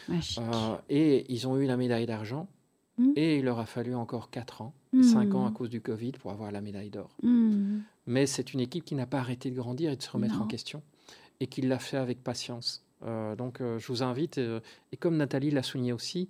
et 0.89 1.25
ils 1.29 1.47
ont 1.47 1.57
eu 1.57 1.65
la 1.65 1.77
médaille 1.77 2.05
d'argent. 2.05 2.47
Mm. 2.97 3.11
Et 3.15 3.37
il 3.37 3.45
leur 3.45 3.59
a 3.59 3.65
fallu 3.65 3.95
encore 3.95 4.29
4 4.29 4.61
ans, 4.61 4.73
5 5.01 5.25
mm. 5.25 5.35
ans 5.35 5.45
à 5.47 5.51
cause 5.51 5.69
du 5.69 5.81
Covid 5.81 6.13
pour 6.13 6.31
avoir 6.31 6.51
la 6.51 6.61
médaille 6.61 6.89
d'or. 6.89 7.09
Mm. 7.23 7.79
Mais 8.07 8.25
c'est 8.25 8.53
une 8.53 8.59
équipe 8.59 8.85
qui 8.85 8.95
n'a 8.95 9.05
pas 9.05 9.19
arrêté 9.19 9.51
de 9.51 9.55
grandir 9.55 9.91
et 9.91 9.95
de 9.95 10.01
se 10.01 10.09
remettre 10.09 10.41
en 10.41 10.47
question 10.47 10.81
et 11.39 11.47
qui 11.47 11.61
l'a 11.61 11.79
fait 11.79 11.97
avec 11.97 12.23
patience. 12.23 12.83
Euh, 13.05 13.35
donc 13.35 13.61
euh, 13.61 13.77
je 13.79 13.87
vous 13.87 14.03
invite, 14.03 14.37
euh, 14.37 14.59
et 14.91 14.97
comme 14.97 15.17
Nathalie 15.17 15.51
l'a 15.51 15.63
souligné 15.63 15.93
aussi, 15.93 16.29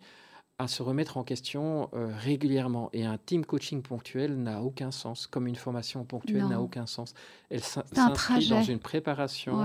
à 0.60 0.67
se 0.67 0.82
remettre 0.82 1.17
en 1.17 1.23
question 1.23 1.91
régulièrement. 1.93 2.89
Et 2.91 3.06
un 3.06 3.19
team 3.19 3.45
coaching 3.45 3.84
ponctuel 3.84 4.36
n'a 4.41 4.63
aucun 4.63 4.89
sens, 4.89 5.27
comme 5.27 5.45
une 5.45 5.56
formation 5.56 6.03
ponctuelle 6.03 6.47
n'a 6.47 6.60
aucun 6.60 6.88
sens. 6.88 7.13
Elle 7.51 7.63
s'inscrit 7.63 8.49
dans 8.49 8.63
une 8.63 8.80
préparation. 8.80 9.63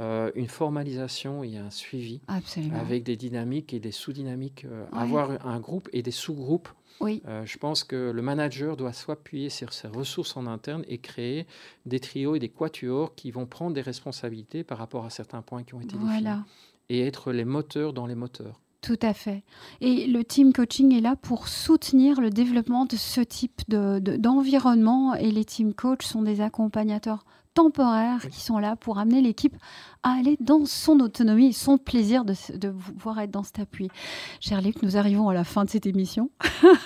Euh, 0.00 0.30
une 0.36 0.48
formalisation 0.48 1.44
et 1.44 1.58
un 1.58 1.68
suivi 1.68 2.22
avec 2.72 3.04
des 3.04 3.14
dynamiques 3.14 3.74
et 3.74 3.78
des 3.78 3.92
sous-dynamiques. 3.92 4.64
Euh, 4.64 4.86
avoir 4.90 5.46
un 5.46 5.60
groupe 5.60 5.90
et 5.92 6.02
des 6.02 6.10
sous-groupes. 6.10 6.70
Oui. 7.00 7.20
Euh, 7.28 7.44
je 7.44 7.58
pense 7.58 7.84
que 7.84 8.10
le 8.10 8.22
manager 8.22 8.78
doit 8.78 8.94
s'appuyer 8.94 9.50
sur 9.50 9.74
ses 9.74 9.88
ressources 9.88 10.34
en 10.38 10.46
interne 10.46 10.82
et 10.88 10.96
créer 10.96 11.46
des 11.84 12.00
trios 12.00 12.34
et 12.34 12.38
des 12.38 12.48
quatuors 12.48 13.14
qui 13.14 13.30
vont 13.30 13.44
prendre 13.44 13.74
des 13.74 13.82
responsabilités 13.82 14.64
par 14.64 14.78
rapport 14.78 15.04
à 15.04 15.10
certains 15.10 15.42
points 15.42 15.62
qui 15.62 15.74
ont 15.74 15.80
été 15.82 15.94
définis 15.98 16.40
et 16.88 17.06
être 17.06 17.30
les 17.30 17.44
moteurs 17.44 17.92
dans 17.92 18.06
les 18.06 18.14
moteurs. 18.14 18.62
Tout 18.80 18.98
à 19.02 19.12
fait. 19.12 19.44
Et 19.82 20.06
le 20.06 20.24
team 20.24 20.54
coaching 20.54 20.96
est 20.96 21.02
là 21.02 21.16
pour 21.16 21.48
soutenir 21.48 22.20
le 22.20 22.30
développement 22.30 22.86
de 22.86 22.96
ce 22.96 23.20
type 23.20 23.60
d'environnement 23.68 25.12
de, 25.12 25.18
et 25.18 25.30
les 25.30 25.44
team 25.44 25.74
coachs 25.74 26.02
sont 26.02 26.22
des 26.22 26.40
accompagnateurs 26.40 27.24
temporaires 27.54 28.28
qui 28.30 28.40
sont 28.40 28.58
là 28.58 28.76
pour 28.76 28.98
amener 28.98 29.20
l'équipe 29.20 29.56
à 30.02 30.12
aller 30.12 30.36
dans 30.40 30.64
son 30.66 31.00
autonomie 31.00 31.52
son 31.52 31.78
plaisir 31.78 32.24
de, 32.24 32.34
de 32.56 32.70
pouvoir 32.70 33.20
être 33.20 33.30
dans 33.30 33.42
cet 33.42 33.60
appui. 33.60 33.88
Cher 34.40 34.60
Luc, 34.60 34.82
nous 34.82 34.96
arrivons 34.96 35.28
à 35.28 35.34
la 35.34 35.44
fin 35.44 35.64
de 35.64 35.70
cette 35.70 35.86
émission. 35.86 36.30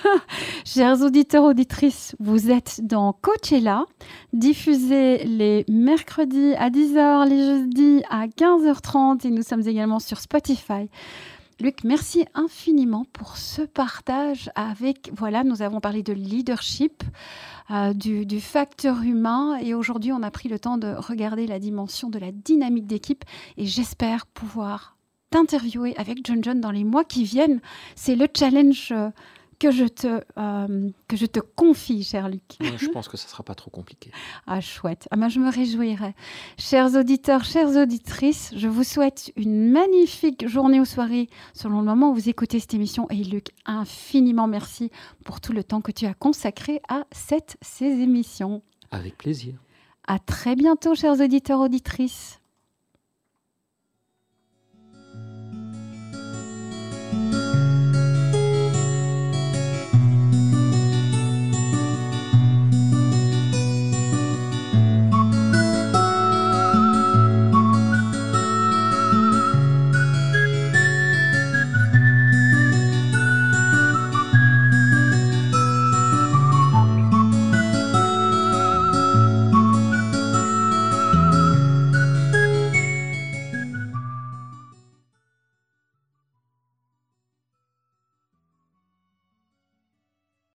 Chers 0.65 1.01
auditeurs, 1.01 1.43
auditrices, 1.43 2.15
vous 2.19 2.51
êtes 2.51 2.81
dans 2.83 3.13
Coachella, 3.13 3.85
diffusé 4.33 5.23
les 5.23 5.65
mercredis 5.67 6.53
à 6.55 6.69
10h, 6.69 7.27
les 7.27 7.45
jeudis 7.45 8.03
à 8.09 8.27
15h30 8.27 9.25
et 9.25 9.31
nous 9.31 9.43
sommes 9.43 9.67
également 9.67 9.99
sur 9.99 10.19
Spotify. 10.19 10.89
Luc, 11.59 11.83
merci 11.83 12.23
infiniment 12.35 13.05
pour 13.13 13.35
ce 13.35 13.63
partage 13.63 14.51
avec, 14.53 15.09
voilà, 15.15 15.43
nous 15.43 15.63
avons 15.63 15.79
parlé 15.79 16.03
de 16.03 16.13
leadership, 16.13 17.03
euh, 17.71 17.93
du, 17.93 18.39
facteur 18.39 19.01
humain 19.01 19.57
et 19.57 19.73
aujourd'hui 19.73 20.11
on 20.11 20.21
a 20.21 20.29
pris 20.29 20.49
le 20.49 20.59
temps 20.59 20.77
de 20.77 20.93
regarder 20.93 21.47
la 21.47 21.57
dimension 21.57 22.11
de 22.11 22.19
la 22.19 22.31
dynamique 22.31 22.85
d'équipe 22.85 23.25
et 23.57 23.65
j'espère 23.65 24.27
pouvoir 24.27 24.97
t'interviewer 25.31 25.97
avec 25.97 26.19
John 26.23 26.43
John 26.43 26.61
dans 26.61 26.69
les 26.69 26.83
mois 26.83 27.03
qui 27.03 27.23
viennent. 27.23 27.59
C'est 27.95 28.15
le 28.15 28.27
challenge 28.31 28.91
euh, 28.91 29.09
que 29.59 29.71
je 29.71 29.85
te, 29.85 30.21
euh, 30.37 30.89
que 31.07 31.17
je 31.17 31.25
te 31.25 31.39
confie, 31.39 32.03
cher 32.03 32.29
Luc. 32.29 32.41
je 32.59 32.87
pense 32.87 33.07
que 33.07 33.17
ça 33.17 33.25
ne 33.25 33.29
sera 33.29 33.43
pas 33.43 33.55
trop 33.55 33.71
compliqué. 33.71 34.11
ah, 34.47 34.61
chouette. 34.61 35.07
Ah, 35.11 35.15
ben, 35.15 35.29
je 35.29 35.39
me 35.39 35.51
réjouirai. 35.51 36.13
Chers 36.57 36.95
auditeurs, 36.95 37.43
chères 37.43 37.75
auditrices, 37.75 38.51
je 38.55 38.67
vous 38.67 38.83
souhaite 38.83 39.31
une 39.35 39.71
magnifique 39.71 40.47
journée 40.47 40.79
ou 40.79 40.85
soirée 40.85 41.29
selon 41.53 41.79
le 41.79 41.85
moment 41.85 42.11
où 42.11 42.13
vous 42.13 42.29
écoutez 42.29 42.59
cette 42.59 42.73
émission. 42.73 43.07
Et 43.09 43.23
Luc, 43.23 43.47
infiniment 43.65 44.47
merci 44.47 44.91
pour 45.23 45.41
tout 45.41 45.53
le 45.53 45.63
temps 45.63 45.81
que 45.81 45.91
tu 45.91 46.05
as 46.05 46.13
consacré 46.13 46.81
à 46.87 47.05
cette, 47.11 47.57
ces 47.61 47.85
émissions. 47.85 48.61
Avec 48.91 49.17
plaisir. 49.17 49.55
À 50.07 50.19
très 50.19 50.55
bientôt, 50.55 50.95
chers 50.95 51.19
auditeurs, 51.19 51.59
auditrices. 51.59 52.39